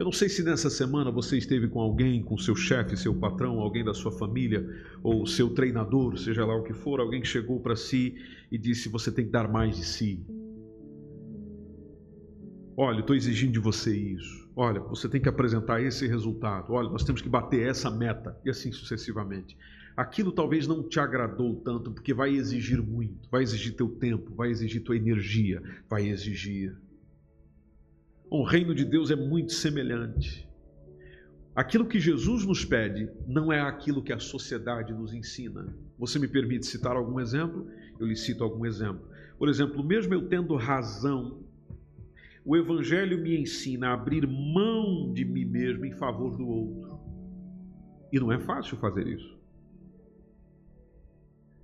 Eu 0.00 0.04
não 0.04 0.12
sei 0.12 0.30
se 0.30 0.42
nessa 0.42 0.70
semana 0.70 1.10
você 1.10 1.36
esteve 1.36 1.68
com 1.68 1.78
alguém, 1.78 2.22
com 2.22 2.38
seu 2.38 2.56
chefe, 2.56 2.96
seu 2.96 3.14
patrão, 3.14 3.60
alguém 3.60 3.84
da 3.84 3.92
sua 3.92 4.10
família, 4.10 4.66
ou 5.02 5.26
seu 5.26 5.50
treinador, 5.50 6.16
seja 6.16 6.42
lá 6.46 6.56
o 6.56 6.62
que 6.62 6.72
for, 6.72 7.00
alguém 7.00 7.20
que 7.20 7.28
chegou 7.28 7.60
para 7.60 7.76
si 7.76 8.14
e 8.50 8.56
disse: 8.56 8.88
Você 8.88 9.12
tem 9.12 9.26
que 9.26 9.30
dar 9.30 9.46
mais 9.46 9.76
de 9.76 9.84
si. 9.84 10.24
Olha, 12.74 13.00
estou 13.00 13.14
exigindo 13.14 13.52
de 13.52 13.58
você 13.58 13.94
isso. 13.94 14.48
Olha, 14.56 14.80
você 14.80 15.06
tem 15.06 15.20
que 15.20 15.28
apresentar 15.28 15.82
esse 15.82 16.06
resultado. 16.06 16.72
Olha, 16.72 16.88
nós 16.88 17.04
temos 17.04 17.20
que 17.20 17.28
bater 17.28 17.68
essa 17.68 17.90
meta, 17.90 18.34
e 18.42 18.48
assim 18.48 18.72
sucessivamente 18.72 19.54
aquilo 19.94 20.32
talvez 20.32 20.66
não 20.66 20.88
te 20.88 20.98
agradou 20.98 21.56
tanto, 21.56 21.90
porque 21.90 22.14
vai 22.14 22.30
exigir 22.30 22.80
muito, 22.80 23.28
vai 23.30 23.42
exigir 23.42 23.74
teu 23.74 23.88
tempo, 23.88 24.34
vai 24.34 24.48
exigir 24.48 24.82
tua 24.82 24.96
energia, 24.96 25.62
vai 25.90 26.08
exigir. 26.08 26.74
O 28.30 28.44
reino 28.44 28.72
de 28.72 28.84
Deus 28.84 29.10
é 29.10 29.16
muito 29.16 29.52
semelhante. 29.52 30.48
Aquilo 31.52 31.84
que 31.84 31.98
Jesus 31.98 32.46
nos 32.46 32.64
pede 32.64 33.10
não 33.26 33.52
é 33.52 33.60
aquilo 33.60 34.04
que 34.04 34.12
a 34.12 34.20
sociedade 34.20 34.94
nos 34.94 35.12
ensina. 35.12 35.76
Você 35.98 36.16
me 36.16 36.28
permite 36.28 36.64
citar 36.64 36.94
algum 36.94 37.18
exemplo? 37.18 37.66
Eu 37.98 38.06
lhe 38.06 38.14
cito 38.14 38.44
algum 38.44 38.64
exemplo. 38.64 39.04
Por 39.36 39.48
exemplo, 39.48 39.82
mesmo 39.82 40.14
eu 40.14 40.28
tendo 40.28 40.54
razão, 40.54 41.42
o 42.44 42.56
Evangelho 42.56 43.20
me 43.20 43.36
ensina 43.36 43.88
a 43.88 43.94
abrir 43.94 44.24
mão 44.28 45.12
de 45.12 45.24
mim 45.24 45.44
mesmo 45.44 45.84
em 45.84 45.92
favor 45.92 46.36
do 46.36 46.46
outro. 46.46 47.00
E 48.12 48.20
não 48.20 48.30
é 48.30 48.38
fácil 48.38 48.76
fazer 48.76 49.08
isso. 49.08 49.36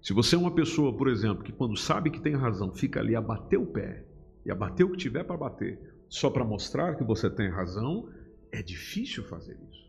Se 0.03 0.13
você 0.13 0.35
é 0.35 0.39
uma 0.39 0.55
pessoa, 0.55 0.97
por 0.97 1.07
exemplo, 1.07 1.45
que 1.45 1.53
quando 1.53 1.77
sabe 1.77 2.11
que 2.11 2.21
tem 2.21 2.35
razão, 2.35 2.75
fica 2.75 2.99
ali 2.99 3.15
a 3.15 3.21
bater 3.21 3.57
o 3.57 3.67
pé 3.67 4.05
e 4.45 4.51
a 4.51 4.55
bater 4.55 4.83
o 4.83 4.91
que 4.91 4.97
tiver 4.97 5.23
para 5.23 5.37
bater, 5.37 5.96
só 6.09 6.31
para 6.31 6.45
mostrar 6.45 6.97
que 6.97 7.05
você 7.05 7.29
tem 7.29 7.49
razão, 7.49 8.09
é 8.53 8.63
difícil 8.63 9.25
fazer 9.25 9.59
isso. 9.71 9.87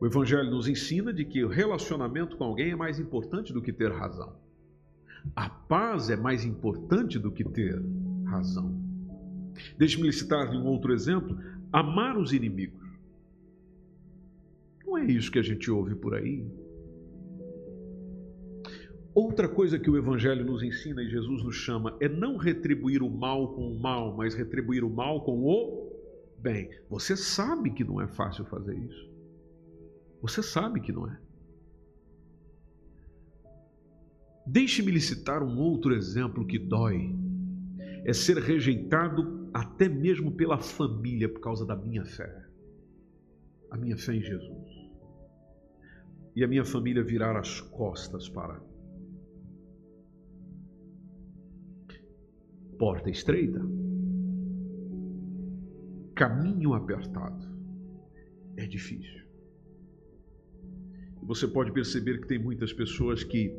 O 0.00 0.06
Evangelho 0.06 0.50
nos 0.50 0.68
ensina 0.68 1.12
de 1.12 1.24
que 1.24 1.44
o 1.44 1.48
relacionamento 1.48 2.36
com 2.36 2.44
alguém 2.44 2.70
é 2.70 2.76
mais 2.76 2.98
importante 2.98 3.52
do 3.52 3.60
que 3.60 3.72
ter 3.72 3.92
razão. 3.92 4.36
A 5.34 5.50
paz 5.50 6.08
é 6.08 6.16
mais 6.16 6.44
importante 6.44 7.18
do 7.18 7.32
que 7.32 7.44
ter 7.44 7.82
razão. 8.24 8.72
Deixe-me 9.76 10.12
citar 10.12 10.48
um 10.50 10.66
outro 10.66 10.92
exemplo: 10.92 11.36
amar 11.72 12.16
os 12.16 12.32
inimigos. 12.32 12.86
Não 14.86 14.96
é 14.96 15.04
isso 15.04 15.30
que 15.30 15.38
a 15.38 15.42
gente 15.42 15.70
ouve 15.70 15.94
por 15.94 16.14
aí. 16.14 16.46
Outra 19.20 19.48
coisa 19.48 19.80
que 19.80 19.90
o 19.90 19.96
Evangelho 19.96 20.44
nos 20.44 20.62
ensina 20.62 21.02
e 21.02 21.10
Jesus 21.10 21.42
nos 21.42 21.56
chama 21.56 21.96
é 22.00 22.08
não 22.08 22.36
retribuir 22.36 23.02
o 23.02 23.10
mal 23.10 23.52
com 23.52 23.68
o 23.68 23.76
mal, 23.76 24.16
mas 24.16 24.32
retribuir 24.32 24.84
o 24.84 24.88
mal 24.88 25.24
com 25.24 25.42
o 25.42 25.92
bem. 26.38 26.70
Você 26.88 27.16
sabe 27.16 27.72
que 27.72 27.82
não 27.82 28.00
é 28.00 28.06
fácil 28.06 28.44
fazer 28.44 28.78
isso. 28.78 29.10
Você 30.22 30.40
sabe 30.40 30.80
que 30.80 30.92
não 30.92 31.10
é. 31.10 31.20
Deixe-me 34.46 34.92
lhe 34.92 35.00
citar 35.00 35.42
um 35.42 35.58
outro 35.58 35.92
exemplo 35.92 36.46
que 36.46 36.56
dói. 36.56 37.12
É 38.04 38.12
ser 38.12 38.36
rejeitado 38.36 39.50
até 39.52 39.88
mesmo 39.88 40.30
pela 40.30 40.58
família 40.58 41.28
por 41.28 41.40
causa 41.40 41.66
da 41.66 41.74
minha 41.74 42.04
fé. 42.04 42.46
A 43.68 43.76
minha 43.76 43.98
fé 43.98 44.14
em 44.14 44.22
Jesus. 44.22 44.70
E 46.36 46.44
a 46.44 46.46
minha 46.46 46.64
família 46.64 47.02
virar 47.02 47.36
as 47.36 47.60
costas 47.60 48.28
para 48.28 48.77
porta 52.78 53.10
estreita, 53.10 53.60
caminho 56.14 56.74
apertado. 56.74 57.46
É 58.56 58.66
difícil. 58.66 59.18
Você 61.22 61.46
pode 61.46 61.72
perceber 61.72 62.20
que 62.20 62.28
tem 62.28 62.38
muitas 62.42 62.72
pessoas 62.72 63.22
que 63.22 63.54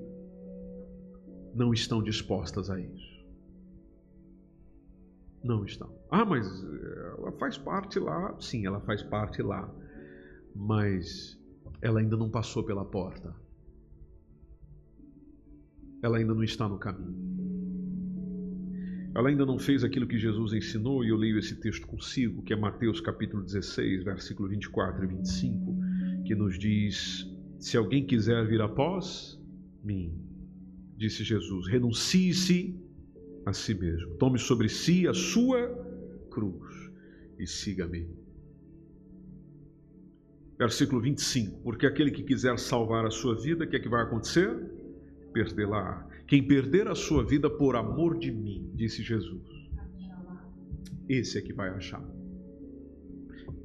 não 1.54 1.74
estão 1.74 2.02
dispostas 2.02 2.70
a 2.70 2.80
isso. 2.80 3.20
Não 5.44 5.64
estão. 5.64 5.94
Ah, 6.10 6.26
mas 6.26 6.46
ela 7.18 7.32
faz 7.34 7.58
parte 7.58 8.00
lá. 8.00 8.36
Sim, 8.42 8.66
ela 8.66 8.82
faz 8.82 9.04
parte 9.04 9.42
lá. 9.42 9.74
Mas 10.56 11.40
ela 11.82 12.00
ainda 12.00 12.18
não 12.18 12.30
passou 12.30 12.64
pela 12.64 12.84
porta. 12.84 13.34
Ela 16.02 16.18
ainda 16.18 16.34
não 16.34 16.44
está 16.44 16.68
no 16.68 16.78
caminho. 16.78 17.39
Ela 19.16 19.30
ainda 19.30 19.46
não 19.46 19.58
fez 19.58 19.84
aquilo 19.84 20.08
que 20.08 20.18
Jesus 20.18 20.54
ensinou, 20.54 21.04
e 21.04 21.10
eu 21.10 21.18
leio 21.18 21.40
esse 21.40 21.56
texto 21.56 21.88
consigo, 21.88 22.44
que 22.44 22.54
é 22.54 22.56
Mateus 22.56 23.02
capítulo 23.02 23.44
16, 23.44 24.04
versículo 24.04 24.48
24 24.50 25.04
e 25.04 25.08
25, 25.08 25.76
que 26.26 26.36
nos 26.36 26.60
diz: 26.60 27.28
Se 27.60 27.76
alguém 27.76 28.06
quiser 28.06 28.46
vir 28.48 28.62
após 28.62 29.40
mim, 29.84 30.14
disse 30.96 31.24
Jesus, 31.24 31.68
renuncie-se 31.68 32.80
a 33.46 33.54
si 33.54 33.74
mesmo, 33.74 34.16
tome 34.18 34.38
sobre 34.38 34.70
si 34.70 35.08
a 35.08 35.14
sua 35.14 35.68
cruz 36.30 36.92
e 37.40 37.48
siga-me. 37.48 38.08
Versículo 40.58 41.02
25: 41.02 41.62
Porque 41.64 41.88
aquele 41.88 42.12
que 42.12 42.22
quiser 42.22 42.60
salvar 42.60 43.06
a 43.06 43.10
sua 43.10 43.34
vida, 43.42 43.64
o 43.64 43.68
que 43.68 43.78
é 43.78 43.80
que 43.80 43.90
vai 43.90 44.04
acontecer? 44.04 44.54
Perdê-la. 45.34 46.09
Quem 46.30 46.44
perder 46.44 46.88
a 46.88 46.94
sua 46.94 47.26
vida 47.26 47.50
por 47.50 47.76
amor 47.76 48.20
de 48.20 48.32
mim, 48.32 48.72
disse 48.76 49.02
Jesus, 49.02 49.42
esse 51.10 51.40
é 51.40 51.42
que 51.42 51.52
vai 51.52 51.70
achar. 51.70 52.08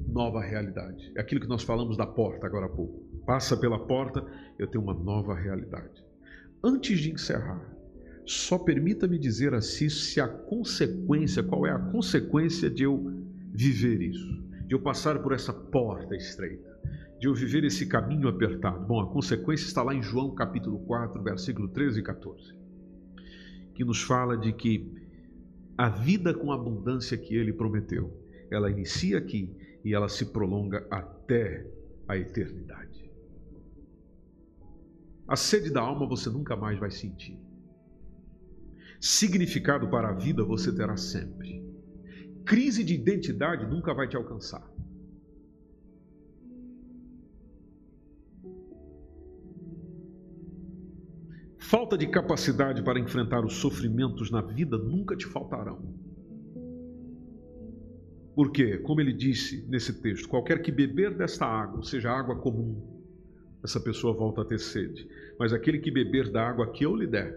Nova 0.09 0.41
realidade. 0.41 1.13
É 1.15 1.21
aquilo 1.21 1.43
que 1.43 1.47
nós 1.47 1.63
falamos 1.63 1.95
da 1.95 2.07
porta 2.07 2.47
agora 2.47 2.65
há 2.65 2.69
pouco. 2.71 3.05
Passa 3.27 3.55
pela 3.55 3.87
porta, 3.87 4.25
eu 4.59 4.67
tenho 4.67 4.83
uma 4.83 4.95
nova 4.95 5.35
realidade. 5.35 6.03
Antes 6.65 7.01
de 7.01 7.13
encerrar, 7.13 7.71
só 8.25 8.57
permita-me 8.57 9.19
dizer 9.19 9.53
assim 9.53 9.91
se 9.91 10.19
a 10.19 10.27
consequência, 10.27 11.43
qual 11.43 11.67
é 11.67 11.71
a 11.71 11.79
consequência 11.79 12.71
de 12.71 12.85
eu 12.85 13.27
viver 13.53 14.01
isso, 14.01 14.43
de 14.67 14.75
eu 14.75 14.81
passar 14.81 15.19
por 15.19 15.35
essa 15.35 15.53
porta 15.53 16.17
estreita 16.17 16.74
de 17.25 17.29
eu 17.29 17.35
viver 17.35 17.65
esse 17.65 17.87
caminho 17.87 18.29
apertado? 18.29 18.85
Bom, 18.85 19.01
a 19.01 19.11
consequência 19.11 19.65
está 19.65 19.83
lá 19.83 19.95
em 19.95 20.03
João 20.03 20.35
capítulo 20.35 20.79
4, 20.81 21.23
versículo 21.23 21.69
13 21.69 22.01
e 22.01 22.03
14, 22.03 22.55
que 23.75 23.83
nos 23.83 24.03
fala 24.03 24.37
de 24.37 24.53
que 24.53 24.93
a 25.75 25.89
vida 25.89 26.35
com 26.35 26.53
abundância 26.53 27.17
que 27.17 27.35
ele 27.35 27.51
prometeu, 27.51 28.13
ela 28.51 28.71
inicia 28.71 29.17
aqui 29.17 29.51
e 29.83 29.95
ela 29.95 30.07
se 30.07 30.27
prolonga 30.27 30.87
até 30.91 31.67
a 32.07 32.15
eternidade. 32.15 33.11
A 35.27 35.35
sede 35.35 35.71
da 35.71 35.81
alma 35.81 36.07
você 36.07 36.29
nunca 36.29 36.55
mais 36.55 36.79
vai 36.79 36.91
sentir. 36.91 37.41
Significado 39.01 39.89
para 39.89 40.11
a 40.11 40.13
vida 40.13 40.45
você 40.45 40.71
terá 40.71 40.99
sempre. 40.99 41.65
Crise 42.45 42.85
de 42.85 42.93
identidade 42.93 43.65
nunca 43.65 43.95
vai 43.95 44.07
te 44.07 44.15
alcançar. 44.15 44.75
Falta 51.67 51.97
de 51.97 52.07
capacidade 52.07 52.83
para 52.83 53.01
enfrentar 53.01 53.43
os 53.43 53.55
sofrimentos 53.55 54.31
na 54.31 54.43
vida 54.43 54.77
nunca 54.77 55.17
te 55.17 55.25
faltarão. 55.25 55.81
Porque, 58.37 58.77
como 58.79 59.01
ele 59.01 59.15
disse 59.15 59.67
nesse 59.67 60.03
texto, 60.03 60.29
qualquer 60.29 60.61
que 60.61 60.71
beber 60.71 61.17
desta 61.17 61.47
água, 61.47 61.83
seja 61.83 62.11
água 62.11 62.37
comum, 62.37 63.03
essa 63.65 63.81
pessoa 63.81 64.13
volta 64.13 64.43
a 64.43 64.45
ter 64.45 64.61
sede. 64.61 65.09
Mas 65.39 65.55
aquele 65.55 65.79
que 65.79 65.91
beber 65.91 66.31
da 66.31 66.47
água 66.47 66.71
que 66.71 66.85
eu 66.85 66.95
lhe 66.95 67.07
der, 67.07 67.35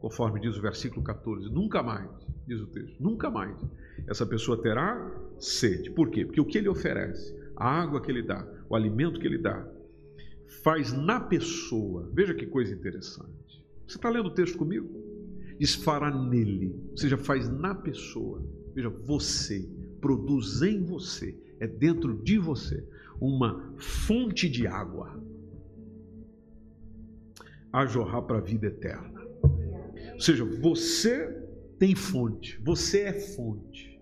conforme 0.00 0.40
diz 0.40 0.56
o 0.56 0.62
versículo 0.62 1.02
14, 1.02 1.50
nunca 1.50 1.82
mais, 1.82 2.10
diz 2.46 2.62
o 2.62 2.66
texto, 2.66 2.96
nunca 2.98 3.28
mais, 3.28 3.60
essa 4.08 4.24
pessoa 4.24 4.60
terá 4.62 5.14
sede. 5.38 5.90
Por 5.90 6.08
quê? 6.08 6.24
Porque 6.24 6.40
o 6.40 6.46
que 6.46 6.56
ele 6.56 6.68
oferece, 6.70 7.38
a 7.54 7.68
água 7.68 8.00
que 8.00 8.10
ele 8.10 8.22
dá, 8.22 8.42
o 8.70 8.74
alimento 8.74 9.20
que 9.20 9.26
ele 9.26 9.38
dá, 9.38 9.68
faz 10.64 10.94
na 10.94 11.20
pessoa, 11.20 12.10
veja 12.14 12.32
que 12.32 12.46
coisa 12.46 12.74
interessante 12.74 13.39
você 13.90 13.98
está 13.98 14.08
lendo 14.08 14.26
o 14.26 14.34
texto 14.34 14.56
comigo? 14.56 14.88
Diz 15.58 15.74
fará 15.74 16.16
nele, 16.16 16.72
ou 16.90 16.96
seja, 16.96 17.18
faz 17.18 17.48
na 17.48 17.74
pessoa. 17.74 18.40
Veja, 18.72 18.88
você, 18.88 19.68
produz 20.00 20.62
em 20.62 20.84
você, 20.84 21.36
é 21.58 21.66
dentro 21.66 22.22
de 22.22 22.38
você, 22.38 22.86
uma 23.20 23.74
fonte 23.76 24.48
de 24.48 24.66
água 24.66 25.20
a 27.72 27.84
jorrar 27.84 28.22
para 28.22 28.38
a 28.38 28.40
vida 28.40 28.68
eterna. 28.68 29.20
Ou 30.14 30.20
seja, 30.20 30.44
você 30.44 31.26
tem 31.76 31.96
fonte, 31.96 32.60
você 32.62 33.00
é 33.00 33.12
fonte. 33.12 34.00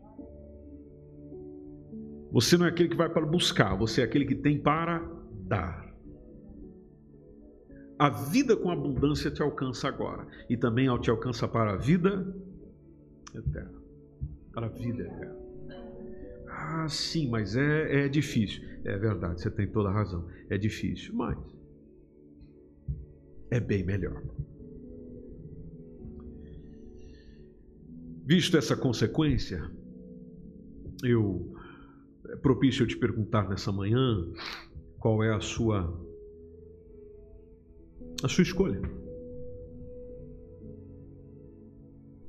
Você 2.30 2.58
não 2.58 2.66
é 2.66 2.68
aquele 2.68 2.90
que 2.90 2.96
vai 2.96 3.08
para 3.08 3.24
buscar, 3.24 3.74
você 3.74 4.02
é 4.02 4.04
aquele 4.04 4.26
que 4.26 4.34
tem 4.34 4.60
para 4.60 5.00
dar. 5.46 5.87
A 7.98 8.08
vida 8.08 8.56
com 8.56 8.70
abundância 8.70 9.30
te 9.30 9.42
alcança 9.42 9.88
agora 9.88 10.26
e 10.48 10.56
também 10.56 10.86
te 11.00 11.10
alcança 11.10 11.48
para 11.48 11.72
a 11.72 11.76
vida 11.76 12.32
eterna. 13.34 13.82
Para 14.52 14.66
a 14.66 14.70
vida 14.70 15.02
eterna. 15.02 15.36
Ah, 16.46 16.88
sim, 16.88 17.28
mas 17.28 17.56
é, 17.56 18.04
é 18.04 18.08
difícil. 18.08 18.62
É 18.84 18.96
verdade, 18.96 19.40
você 19.40 19.50
tem 19.50 19.66
toda 19.66 19.88
a 19.88 19.92
razão. 19.92 20.28
É 20.48 20.56
difícil, 20.56 21.14
mas 21.14 21.38
é 23.50 23.58
bem 23.58 23.84
melhor. 23.84 24.22
Visto 28.24 28.56
essa 28.56 28.76
consequência, 28.76 29.70
eu 31.02 31.54
é 32.28 32.36
propício 32.36 32.82
eu 32.82 32.86
te 32.86 32.96
perguntar 32.96 33.48
nessa 33.48 33.72
manhã 33.72 34.30
qual 34.98 35.24
é 35.24 35.34
a 35.34 35.40
sua 35.40 36.06
a 38.22 38.28
sua 38.28 38.42
escolha. 38.42 38.80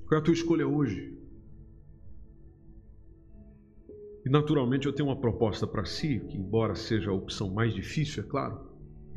Qual 0.05 0.17
é 0.17 0.21
a 0.21 0.23
tua 0.23 0.33
escolha 0.33 0.67
hoje? 0.67 1.17
E 4.25 4.29
naturalmente 4.29 4.85
eu 4.85 4.93
tenho 4.93 5.09
uma 5.09 5.19
proposta 5.19 5.65
para 5.65 5.85
si, 5.85 6.19
que 6.19 6.37
embora 6.37 6.75
seja 6.75 7.09
a 7.09 7.13
opção 7.13 7.53
mais 7.53 7.73
difícil, 7.73 8.23
é 8.23 8.27
claro, 8.27 8.69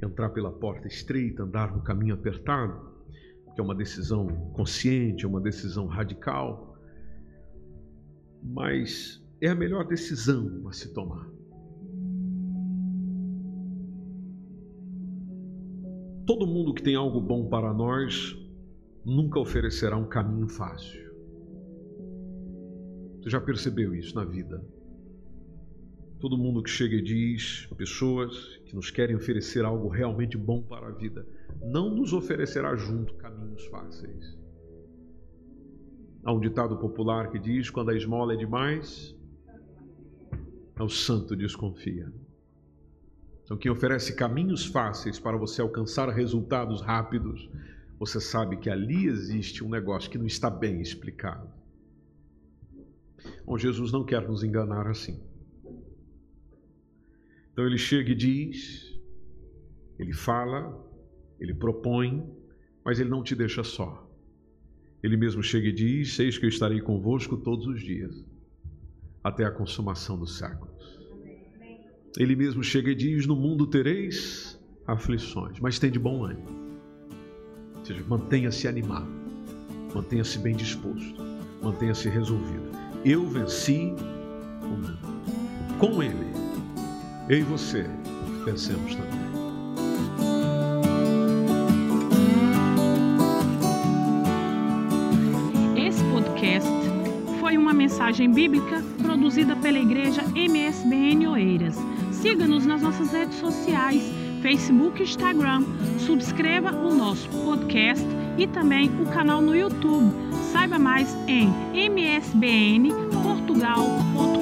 entrar 0.03 0.31
pela 0.31 0.51
porta 0.51 0.87
estreita, 0.87 1.43
andar 1.43 1.75
no 1.75 1.83
caminho 1.83 2.15
apertado, 2.15 2.93
que 3.55 3.61
é 3.61 3.65
uma 3.65 3.75
decisão 3.75 4.27
consciente, 4.55 5.25
é 5.25 5.29
uma 5.29 5.41
decisão 5.41 5.87
radical, 5.87 6.79
mas 8.43 9.23
é 9.41 9.49
a 9.49 9.55
melhor 9.55 9.87
decisão 9.87 10.67
a 10.69 10.73
se 10.73 10.93
tomar. 10.95 11.29
Todo 16.27 16.47
mundo 16.47 16.73
que 16.73 16.83
tem 16.83 16.95
algo 16.95 17.21
bom 17.21 17.49
para 17.49 17.75
nós 17.75 18.37
nunca 19.05 19.41
oferecerá 19.41 19.97
um 19.97 20.07
caminho 20.07 20.49
fácil. 20.49 21.13
Você 23.21 23.31
já 23.31 23.41
percebeu 23.41 23.95
isso 23.95 24.15
na 24.15 24.25
vida? 24.25 24.65
Todo 26.21 26.39
mundo 26.39 26.63
que 26.63 26.71
chega 26.71 26.95
e 26.95 27.03
diz, 27.03 27.67
pessoas 27.77 28.57
que 28.65 28.75
nos 28.77 28.91
querem 28.91 29.17
oferecer 29.17 29.65
algo 29.65 29.89
realmente 29.89 30.39
bom 30.39 30.63
para 30.63 30.87
a 30.87 30.93
vida, 30.93 31.27
não 31.61 31.93
nos 31.93 32.13
oferecerá 32.13 32.77
junto 32.77 33.15
caminhos 33.15 33.65
fáceis. 33.67 34.39
Há 36.25 36.33
um 36.33 36.39
ditado 36.39 36.77
popular 36.79 37.33
que 37.33 37.39
diz: 37.41 37.69
quando 37.69 37.91
a 37.91 37.97
esmola 37.97 38.35
é 38.35 38.37
demais, 38.37 39.17
o 40.79 40.89
santo 40.89 41.35
desconfia. 41.35 42.13
Então, 43.53 43.61
quem 43.61 43.71
oferece 43.71 44.15
caminhos 44.15 44.65
fáceis 44.65 45.21
para 45.21 45.37
você 45.37 45.61
alcançar 45.61 46.09
resultados 46.09 46.81
rápidos, 46.81 47.51
você 47.99 48.19
sabe 48.19 48.57
que 48.57 48.71
ali 48.71 49.05
existe 49.05 49.63
um 49.63 49.69
negócio 49.69 50.11
que 50.11 50.17
não 50.17 50.25
está 50.25 50.49
bem 50.49 50.81
explicado. 50.81 51.51
Bom, 53.45 53.59
Jesus 53.59 53.93
não 53.93 54.07
quer 54.07 54.27
nos 54.27 54.43
enganar 54.43 54.87
assim. 54.87 55.23
Então 57.53 57.67
ele 57.67 57.77
chega 57.77 58.13
e 58.13 58.15
diz, 58.15 58.99
ele 59.99 60.15
fala, 60.15 60.75
ele 61.39 61.53
propõe, 61.53 62.27
mas 62.83 63.01
ele 63.01 63.11
não 63.11 63.23
te 63.23 63.37
deixa 63.37 63.63
só. 63.63 64.11
Ele 65.03 65.19
mesmo 65.19 65.43
chega 65.43 65.69
e 65.69 65.73
diz: 65.73 66.19
Eis 66.19 66.39
que 66.39 66.47
eu 66.47 66.49
estarei 66.49 66.81
convosco 66.81 67.37
todos 67.37 67.67
os 67.67 67.83
dias, 67.83 68.25
até 69.23 69.45
a 69.45 69.51
consumação 69.51 70.19
dos 70.19 70.39
séculos. 70.39 71.02
Ele 72.19 72.37
mesmo 72.37 72.63
chega 72.63 72.91
e 72.91 72.95
diz: 72.95 73.27
No 73.27 73.35
mundo 73.35 73.67
tereis 73.67 74.61
aflições, 74.87 75.59
mas 75.61 75.79
tem 75.79 75.91
de 75.91 75.99
bom 75.99 76.25
ânimo. 76.25 76.47
Ou 77.79 77.85
seja, 77.85 78.05
mantenha-se 78.07 78.69
animado, 78.69 79.09
mantenha-se 79.95 80.39
bem 80.39 80.55
disposto, 80.55 81.23
mantenha-se 81.63 82.09
resolvido. 82.09 82.71
Eu 83.05 83.27
venci 83.27 83.95
o 84.63 84.67
mundo. 84.67 84.99
Com 85.79 86.03
Ele, 86.03 86.27
eu 87.29 87.39
e 87.39 87.43
você 87.43 87.87
vencemos 88.45 88.95
também. 88.95 89.33
Esse 95.77 96.05
podcast 96.05 96.69
foi 97.41 97.57
uma 97.57 97.73
mensagem 97.73 98.31
bíblica 98.31 98.85
produzida 99.03 99.57
pela 99.57 99.79
igreja 99.79 100.23
MSBN 100.35 101.27
Oeiras. 101.27 101.77
Siga-nos 102.23 102.65
nas 102.65 102.81
nossas 102.81 103.11
redes 103.11 103.37
sociais, 103.41 104.01
Facebook 104.43 105.01
e 105.01 105.03
Instagram. 105.03 105.65
Subscreva 105.99 106.71
o 106.71 106.95
nosso 106.95 107.29
podcast 107.45 108.07
e 108.39 108.47
também 108.47 108.89
o 109.03 109.07
canal 109.07 109.43
no 109.43 109.57
YouTube. 109.57 110.15
Saiba 110.53 110.79
mais 110.79 111.17
em 111.27 111.53
msbnportugal.com. 111.75 114.42